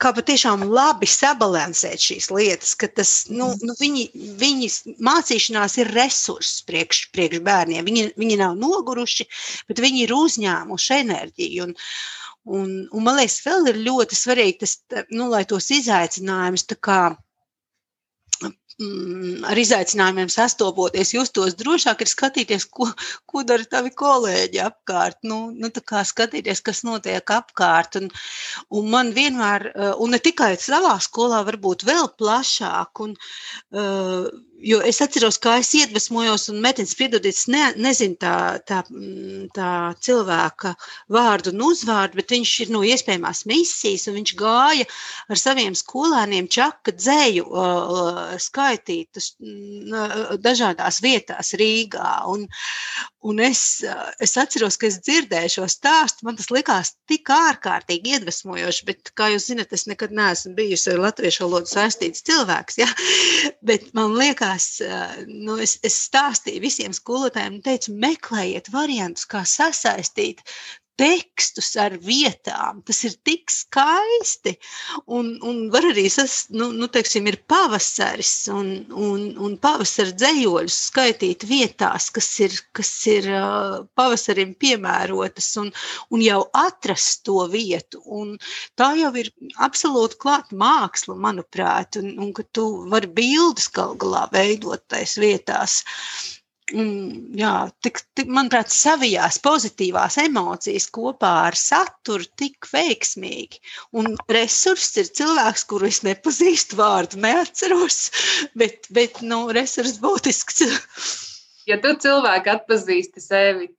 [0.00, 4.06] kā patiešām labi sabalansēt šīs lietas, ka tas, nu, nu, viņi,
[4.40, 4.70] viņi
[5.06, 7.84] mācīšanās ir resurss priekš, priekš bērniem.
[7.86, 9.28] Viņi, viņi nav noguruši,
[9.68, 11.68] bet viņi ir uzņēmuši enerģiju.
[11.68, 11.76] Un,
[12.60, 14.78] un, un man liekas, vēl ir ļoti svarīgi, tas,
[15.12, 17.02] nu, lai tos izaicinājumus tā kā
[18.80, 22.88] ar izaicinājumiem sastopoties, justos drošāk, ir skatīties, ko,
[23.28, 25.20] ko dara tavi kolēģi apkārt.
[25.26, 28.00] Nu, nu, skatīties, kas notiek apkārt.
[28.00, 28.10] Un,
[28.70, 33.04] un man vienmēr, eh, un ne tikai savā skolā, varbūt vēl plašāk.
[33.04, 33.16] Un,
[33.74, 34.30] uh,
[34.60, 38.34] Jo es atceros, kā es iedvesmojos, un Mētins piedodiet, ne, nezinu tā,
[38.68, 39.70] tā, mm, tā
[40.04, 40.74] cilvēka
[41.12, 44.84] vārdu un uzvārdu, bet viņš ir no iespējamās misijas, un viņš gāja
[45.32, 52.12] ar saviem skolēniem čaka dzēju uh, skaitīt uh, dažādās vietās Rīgā.
[52.28, 52.44] Un,
[53.24, 58.18] un es, uh, es atceros, ka es dzirdēju šo stāstu, man tas likās tik ārkārtīgi
[58.18, 62.92] iedvesmojoši, bet, kā jūs zinat, es nekad neesmu bijusi ar latviešu valodu saistīts cilvēks, ja?
[63.72, 64.80] bet man liekas, beigās
[65.28, 70.42] nu, es, es stāstīju visiem skolotājiem, teicu, meklējiet variantus, kā sasaistīt
[71.00, 72.82] tekstus ar vietām.
[72.86, 74.54] Tas ir tik skaisti.
[75.08, 80.78] Un, un var arī tas, nu, nu, teiksim, ir pavasaris un, un, un pavasara dzējoļus
[80.90, 85.72] skaitīt vietās, kas ir, kas ir uh, pavasarim piemērotas un,
[86.12, 88.02] un jau atrast to vietu.
[88.04, 88.36] Un
[88.78, 89.32] tā jau ir
[89.62, 95.80] absolūti klāta māksla, manuprāt, un, un ka tu vari bildes gal galā veidot tais vietās.
[95.84, 96.39] Un,
[96.72, 103.60] jā, tik, tik, manuprāt, savijās pozitīvās emocijas kopā ar saturu tik veiksmīgi.
[103.96, 107.98] Un resurss ir cilvēks, kuru es nepazīstu vārdu, neatceros,
[108.60, 110.62] bet, bet nu, resurss būtisks.
[111.70, 113.70] ja tu cilvēku atpazīsti sevi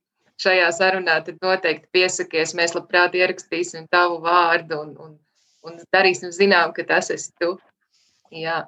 [0.42, 2.56] šajā sarunā, tad noteikti piesakies.
[2.58, 5.18] Mēs labprāt ierakstīsim tavu vārdu un, un,
[5.68, 7.56] un darīsim zinām, ka tas esi tu.
[8.32, 8.62] Jā.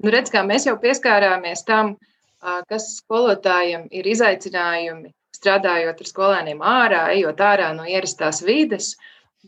[0.00, 2.09] Nu, redz, kā mēs jau pieskārāmies tam, uh,
[2.40, 8.94] kas skolotājiem ir izaicinājumi strādājot ar skolēniem ārā, ejot ārā no ierastās vides.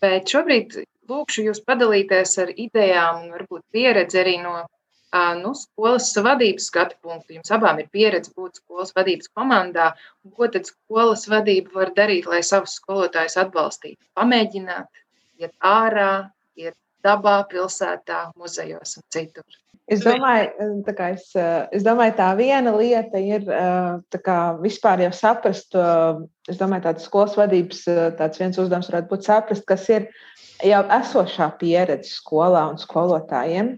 [0.01, 0.79] Bet šobrīd
[1.11, 4.63] lūkšu jūs padalīties ar idejām un varbūt pieredzi arī no
[5.43, 7.37] nu, skolas vadības skatu punktu.
[7.37, 9.93] Jums abām ir pieredze būt skolas vadības komandā.
[10.37, 14.01] Ko tad skolas vadība var darīt, lai savus skolotājus atbalstītu?
[14.17, 14.89] Pamēģināt,
[15.43, 16.31] iet ārā,
[17.05, 19.63] dabā, pilsētā, muzejos un citur.
[19.91, 25.03] Es domāju, eh, tā es, eh, es domāju, tā viena lieta ir eh, kā, vispār
[25.05, 25.75] jau saprast,
[26.49, 27.83] es domāju, tādas skolas vadības
[28.19, 30.09] tāds viens uzdevums varētu būt saprast, kas ir
[30.63, 33.75] jau esošā pieredze skolā un skolotājiem.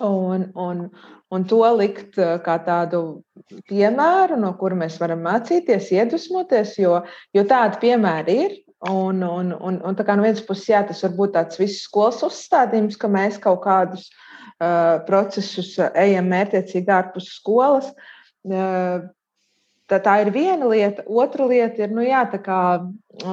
[0.00, 0.86] Un, un,
[1.30, 3.22] un to likt kā tādu
[3.68, 7.02] piemēru, no kura mēs varam mācīties, iedvesmoties, jo,
[7.36, 8.58] jo tādi piemēri ir.
[8.88, 11.82] Un, un, un, un tā kā no vienas puses, jā, tas var būt tāds viss
[11.84, 17.90] skolas uzstādījums, ka mēs kaut kādus uh, procesus ejam mērķiecīgi ārpus skolas.
[19.90, 21.02] Tā, tā ir viena lieta.
[21.10, 22.58] Otra lieta ir nu, jā, kā,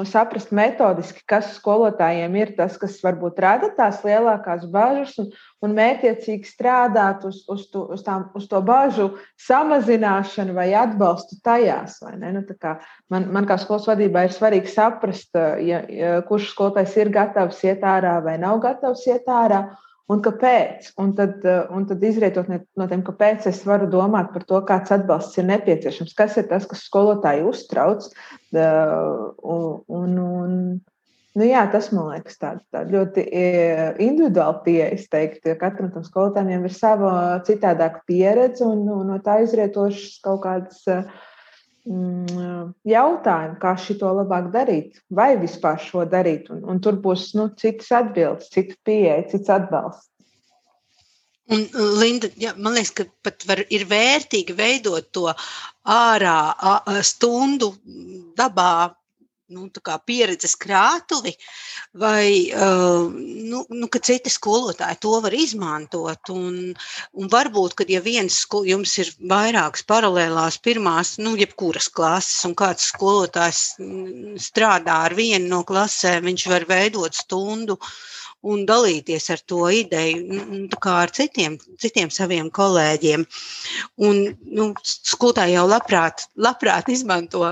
[0.10, 5.30] saprast metodiski, kas skolotājiem ir tas, kas varbūt rada tās lielākās bažas, un,
[5.62, 9.12] un mērķiecīgi strādāt uz, uz, to, uz, tām, uz to bažu
[9.46, 12.00] samazināšanu vai atbalstu tajās.
[12.18, 12.80] Nu, kā
[13.14, 17.86] man, man kā skolas vadībā ir svarīgi saprast, ja, ja, kurš skolotājs ir gatavs iet
[17.86, 19.68] ārā vai nav gatavs iet ārā
[20.12, 20.92] un kāpēc.
[21.04, 24.94] Un tad, eh, un tad izrietot no tiem, kāpēc es varu domāt par to, kāds
[24.96, 28.10] atbalsts ir nepieciešams, kas ir tas, kas skolotāju uztrauc.
[28.54, 30.52] Un, un, un,
[31.38, 34.92] nu jā, tas man liekas tāds tā ļoti eh, individuāli pieeja.
[34.96, 37.16] Es teiktu, ka katram tam skolotājiem ir sava
[37.48, 41.28] citādāka pieredze un, un no tā izrietošas kaut kādas Mm,
[41.88, 46.50] jautājumu, kā šo labāk darīt, vai vispār šo darīt.
[46.52, 50.10] Un, un tur būs nu, citas atbildes, cita pieeja, cits atbalsts.
[51.48, 51.64] Un,
[52.02, 55.30] Linda, ja, man liekas, ka pat var, ir vērtīgi veidot to
[55.88, 56.40] ārā
[57.08, 57.72] stundu
[58.36, 58.92] dabā
[59.54, 59.68] nu,
[60.06, 61.34] pieredzes krātuvi,
[61.96, 63.08] vai uh,
[63.52, 66.32] nu, nu, ka citi skolotāji to var izmantot.
[66.34, 66.74] Un,
[67.14, 72.92] un varbūt, kad ja viens jums ir vairākas paralēlās pirmās, nu, jebkuras klases, un kāds
[72.92, 77.80] skolotājs mm, strādā ar vienu no klasēm, viņš var veidot stundu
[78.54, 83.26] un dalīties ar to ideju kā ar citiem, citiem saviem kolēģiem.
[84.08, 84.22] Un,
[84.60, 87.44] nu, skolotāji jau labprāt, labprāt izmanto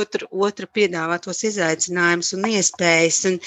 [0.00, 3.20] otru, otru piedāvātos izaicinājumus un iespējas.
[3.30, 3.40] Un,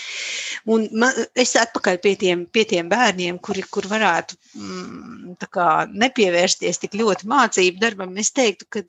[0.76, 5.70] un man, es atpakaļ pie tiem, pie tiem bērniem, kuri kur varētu mm, kā,
[6.06, 8.16] nepievērsties tik ļoti mācību darbam.
[8.22, 8.86] Es teiktu, ka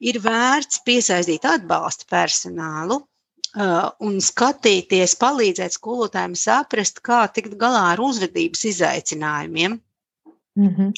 [0.00, 3.02] ir vērts piesaistīt atbalsta personālu
[3.56, 9.80] un skatīties, palīdzēt skolotājiem saprast, kā tikt galā ar uzvedības izaicinājumiem.
[10.56, 10.92] Mm -hmm.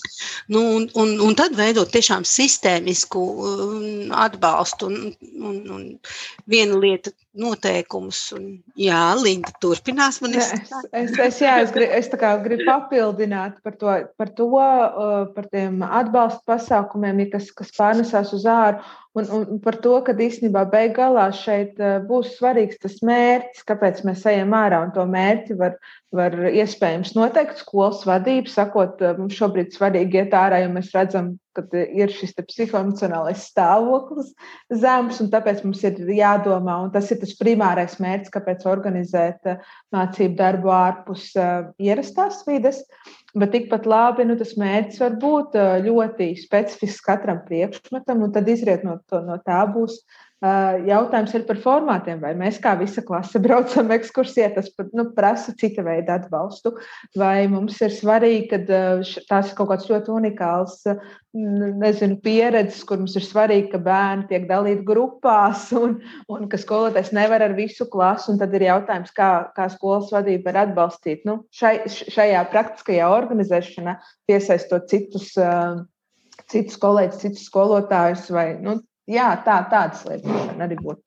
[0.46, 5.14] nu, un, un, un tad veidot tiešām sistēmisku um, atbalstu un,
[5.50, 5.98] un, un
[6.46, 8.20] viena lieta noteikumus.
[8.36, 8.47] Un,
[8.78, 10.36] jā, Linda, turpinās man.
[10.39, 10.53] Es,
[10.93, 12.11] es, es, jā, es, grib, es
[12.45, 18.47] gribu papildināt par to, par, to, uh, par tiem atbalsta pasākumiem, kas, kas pārnesās uz
[18.49, 18.82] āru.
[19.18, 24.26] Un, un par to, ka īstenībā beigās šeit uh, būs svarīgs tas mērķis, kāpēc mēs
[24.30, 24.84] ejam ārā.
[24.86, 25.78] Un to mērķi var,
[26.14, 31.36] var iespējams noteikt skolas vadība, sakot, uh, mums šobrīd svarīgi iet ārā, jo mēs redzam,
[31.57, 34.30] kad ir šis psihoemocionālais stāvoklis
[34.82, 39.62] zems, un tāpēc mums ir jādomā, un tas ir tas primārais mērķis, kāpēc organizēt eh,
[39.94, 42.82] mācību darbu ārpus uh, ierastās vides.
[43.38, 48.49] Bet tikpat labi, nu, tas mērķis var būt uh, ļoti specifisks katram priekšmetam, un tad
[48.49, 50.01] izriet no, to, no tā būs
[50.39, 52.20] Jautājums ir par formātiem.
[52.22, 56.76] Vai mēs kā visa klase braucam ekskursijā, tas nu, prasa cita veida atbalstu,
[57.18, 58.61] vai mums ir svarīgi, ka
[59.26, 60.84] tās ir kaut kāds ļoti unikāls
[61.34, 65.99] nezinu, pieredzes, kur mums ir svarīgi, ka bērni tiek dalīti grupās un,
[66.30, 68.39] un ka skolotājs nevar ar visu klasu.
[68.39, 73.99] Tad ir jautājums, kā, kā skolas vadība var atbalstīt nu, šai, šajā praktiskajā organizēšanā,
[74.30, 75.32] piesaistot citus.
[75.34, 75.82] Uh,
[76.49, 78.78] citus kolēģus, citus skolotājus, vai nu,
[79.11, 81.02] jā, tā, tādas lietas arī būtu.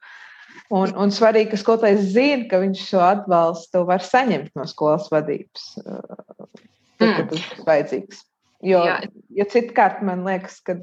[0.71, 5.71] Un, un svarīgi, ka skolotājs zina, ka viņš šo atbalstu var saņemt no skolas vadības,
[5.83, 8.27] tad, kad tas būs vajadzīgs.
[8.61, 8.97] Jo, jā.
[9.33, 10.75] jo citkārt man liekas, ka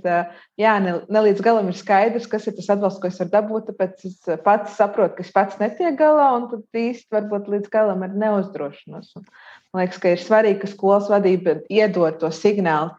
[0.58, 3.68] jā, ne, ne līdz galam ir skaidrs, kas ir tas atbalsts, ko es varu dabūt.
[3.70, 8.02] Tāpēc es pats saprotu, ka es pats netiek galā, un tad īsti varbūt līdz galam
[8.06, 9.12] ir neuzdrošinos.
[9.20, 9.28] Un,
[9.70, 12.96] man liekas, ka ir svarīgi, ka skolas vadība iedod to signālu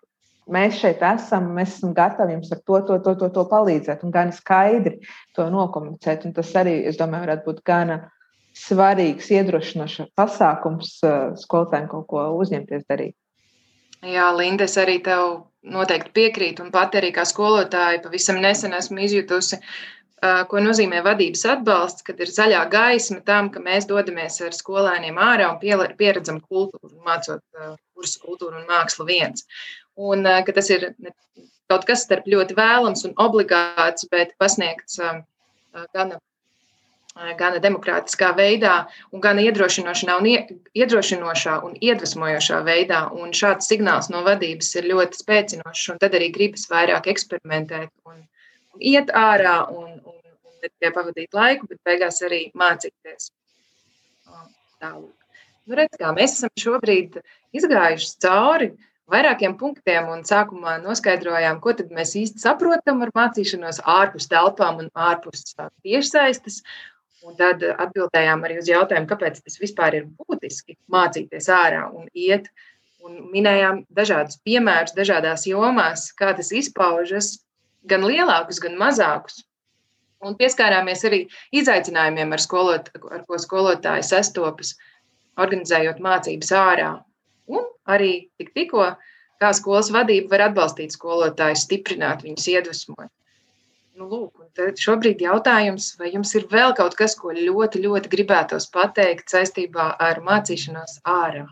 [0.53, 4.13] mēs šeit esam, mēs esam gatavi jums ar to, to, to, to, to palīdzēt un
[4.13, 4.99] gan skaidri
[5.37, 6.25] to nokomunicēt.
[6.27, 7.99] Un tas arī, es domāju, varētu būt gana
[8.57, 13.15] svarīgs, iedrošinošs pasākums eh, skolotājiem kaut ko uzņemties darīt.
[14.05, 19.03] Jā, Linda, es arī tev noteikti piekrītu, un pat arī kā skolotāja pavisam nesen esmu
[19.05, 24.55] izjutusi, eh, ko nozīmē vadības atbalsts, kad ir zaļā gaisma tam, ka mēs dodamies ar
[24.55, 25.59] skolēniem ārā un
[25.99, 29.45] pieredzam kultūru, mācot eh, kursu kultūru un mākslu viens
[29.99, 30.87] un eh, ka tas ir
[31.69, 35.19] kaut kas starp ļoti vēlams un obligāts, bet pasniegts eh,
[35.95, 36.19] gana,
[37.17, 38.77] eh, gana demokrātiskā veidā,
[39.11, 40.29] un gan iedrošinošā un,
[40.83, 43.03] iedrošinošā un iedvesmojošā veidā.
[43.19, 48.23] Un šāds signāls no vadības ir ļoti spēcinošs, un tad arī gribas vairāk eksperimentēt un,
[48.73, 53.33] un iet ārā un, un, un ne tikai pavadīt laiku, bet beigās arī mācīties.
[54.79, 55.15] Tālāk.
[55.69, 57.19] Nu, redz, kā mēs esam šobrīd
[57.53, 64.29] izgājuši cauri uh, vairākiem punktiem un sākumā noskaidrojām, ko mēs īsti saprotam ar mācīšanos ārpus
[64.31, 66.61] telpām un ārpus tiešsaistes.
[67.27, 72.47] Un tad atbildējām arī uz jautājumu, kāpēc tas vispār ir būtiski mācīties ārā un iet.
[73.03, 77.37] Un minējām dažādus piemērus, dažādās jomās, kā tas izpaužas,
[77.87, 79.43] gan lielākus, gan mazākus.
[80.23, 81.21] Un pieskārāmies arī
[81.55, 84.73] izaicinājumiem, ar, skolot, ar ko skolotāji sastopas,
[85.39, 86.89] organizējot mācības ārā
[87.89, 88.91] arī tik, tikko,
[89.41, 93.09] kā skolas vadība var atbalstīt skolotājus, stiprināt viņus, iedvesmot.
[93.99, 94.45] Nu, lūk,
[94.79, 100.21] šobrīd jautājums, vai jums ir vēl kaut kas, ko ļoti, ļoti gribētos pateikt saistībā ar
[100.23, 101.43] mācīšanos ārā?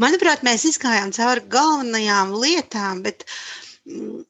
[0.00, 3.26] Manuprāt, mēs izgājām cauri galvenajām lietām, bet
[3.84, 4.22] mm,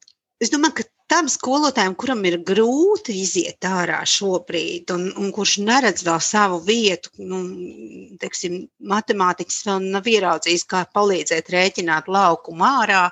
[0.42, 6.04] es domāju, ka tam skolotājam, kuram ir grūti iziet ārā šobrīd, un, un kurš neredz
[6.06, 7.40] vēl savu vietu, nu,
[8.20, 8.60] teiksim,
[8.92, 13.06] matemātiķis vēl nav ieraudzījis, kā palīdzēt rēķināt laukumu ārā.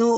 [0.00, 0.10] Nu,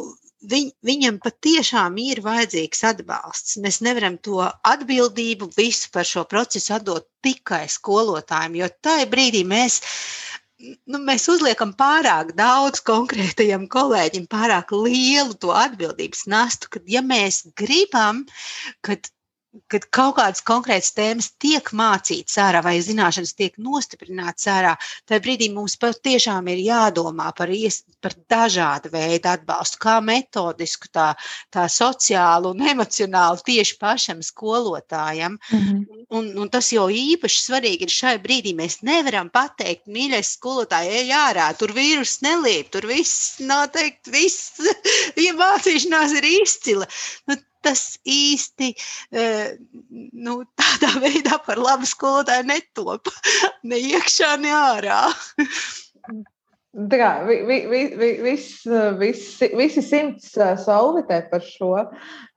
[0.48, 3.58] viņ, viņam patiešām ir vajadzīgs atbalsts.
[3.62, 9.80] Mēs nevaram to atbildību visu par šo procesu atdot tikai skolotājiem, jo tajā brīdī mēs
[10.62, 17.42] nu, mēs uzliekam pārāk daudz konkrētajam kolēģim, pārāk lielu to atbildības nastu, ka, ja mēs
[17.58, 18.24] gribam,
[18.86, 19.10] kad
[19.72, 24.72] kad kaut kādas konkrētas tēmas tiek mācītas ārā vai zināšanas tiek nostiprinātas ārā,
[25.08, 31.10] tad brīdī mums patiešām ir jādomā par, ies, par dažādu veidu atbalstu, kā metodisku, tā,
[31.52, 35.36] tā sociālu un emocionālu tieši pašam skolotājam.
[35.52, 36.02] Mm -hmm.
[36.08, 38.56] un, un tas jau īpaši svarīgi ir šai brīdī.
[38.56, 44.60] Mēs nevaram pateikt, mīļais skolotāj, ej ārā, tur vīrus nelīp, tur viss noteikti, viss,
[45.26, 46.86] ja mācīšanās ir izcila.
[47.26, 48.72] Nu, tas īsti
[49.14, 49.54] eh,
[49.90, 53.10] nu, tādā veidā par labu skolotāju netop.
[53.68, 55.02] Ne iekšā, ne ārā.
[56.72, 57.58] Tā kā vi, vi,
[58.00, 58.46] vi, vis,
[58.98, 59.26] vis,
[59.58, 61.74] visi simts eh, solvitē par šo,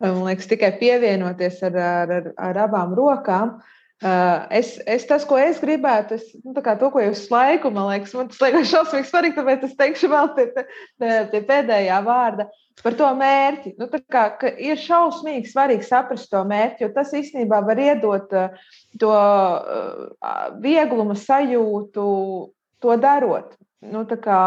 [0.03, 3.55] man liekas, tikai pievienoties ar, ar, ar, abām rokām.
[4.03, 8.13] Eh, es, es tas, ko es gribētu, es, nu, to, ko jūs laiku, man liekas,
[8.19, 12.49] man tas liekas šausmīgi svarīgi, tāpēc es teikšu vēl pie, pie, pie pēdējā vārda.
[12.51, 13.73] Uh, par to mērķi.
[13.79, 14.27] Nu, kā,
[14.61, 18.65] ir šausmīgi svarīgi saprast to mērķi, jo tas īstenībā var iedot uh,
[19.01, 22.07] to uh, vieglumu sajūtu,
[22.85, 23.55] to darot.
[23.85, 24.41] Nu, kā,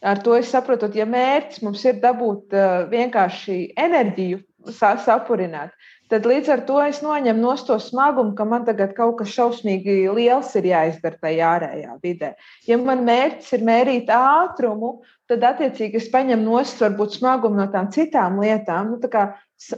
[0.00, 4.40] ar to es saprotu, ja mērķis mums ir dabūt uh, vienkārši enerģiju,
[4.72, 5.76] sapurināt,
[6.12, 9.98] tad līdz ar to es noņemu no to smagumu, ka man tagad kaut kas šausmīgi
[10.16, 12.32] liels ir jāizdara tajā ārējā vidē.
[12.68, 15.00] Ja man mērķis ir mērīt ātrumu,
[15.30, 18.94] tad attiecīgi es paņemu nost varbūt smagumu no tām citām lietām.
[18.94, 19.26] Nu, tā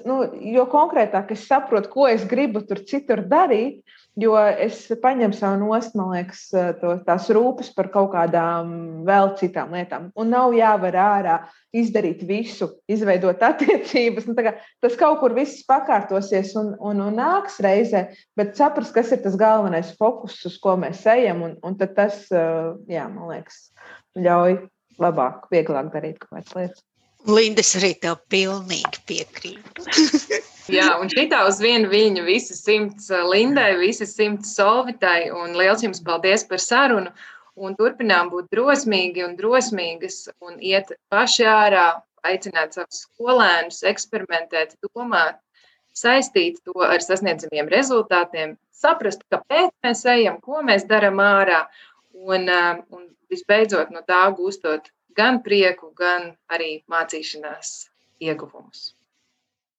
[0.05, 0.21] nu,
[0.53, 3.81] jo konkrētāk es saprotu, ko es gribu tur citur darīt,
[4.19, 6.49] jo es paņemu sev nost, man liekas,
[6.81, 8.73] to, tās rūpes par kaut kādām
[9.07, 10.09] vēl citām lietām.
[10.19, 11.37] Un nav jāvar ārā
[11.77, 14.27] izdarīt visu, izveidot attiecības.
[14.29, 18.09] Nu, kā, tas kaut kur viss pakārtosies un, un, un nāks reizē,
[18.39, 21.47] bet saprast, kas ir tas galvenais fokus, uz ko mēs ejam.
[21.47, 23.69] Un, un tas, jā, man liekas,
[24.19, 24.61] ļauj
[24.99, 26.87] labāk, vieglāk darīt kaut kādas lietas.
[27.29, 29.83] Lindas arī tev pilnīgi piekrīt.
[30.69, 35.85] Jā, un šitā uz vienu viņu visi simts eh, Lindai, visi simts Solvitai, un liels
[35.85, 37.13] jums paldies par sarunu.
[37.59, 41.87] Un turpinām būt drosmīgi un drosmīgas un iet paši ārā,
[42.29, 45.41] aicināt savus skolēnus, eksperimentēt, domāt,
[45.97, 51.65] saistīt to ar sasniedzamiem rezultātiem, saprast, kāpēc mēs ejam, ko mēs darām ārā,
[52.15, 57.89] un, eh, un visbeidzot no tā gūstot gan prieku, gan arī mācīšanās
[58.23, 58.93] ieguvumus.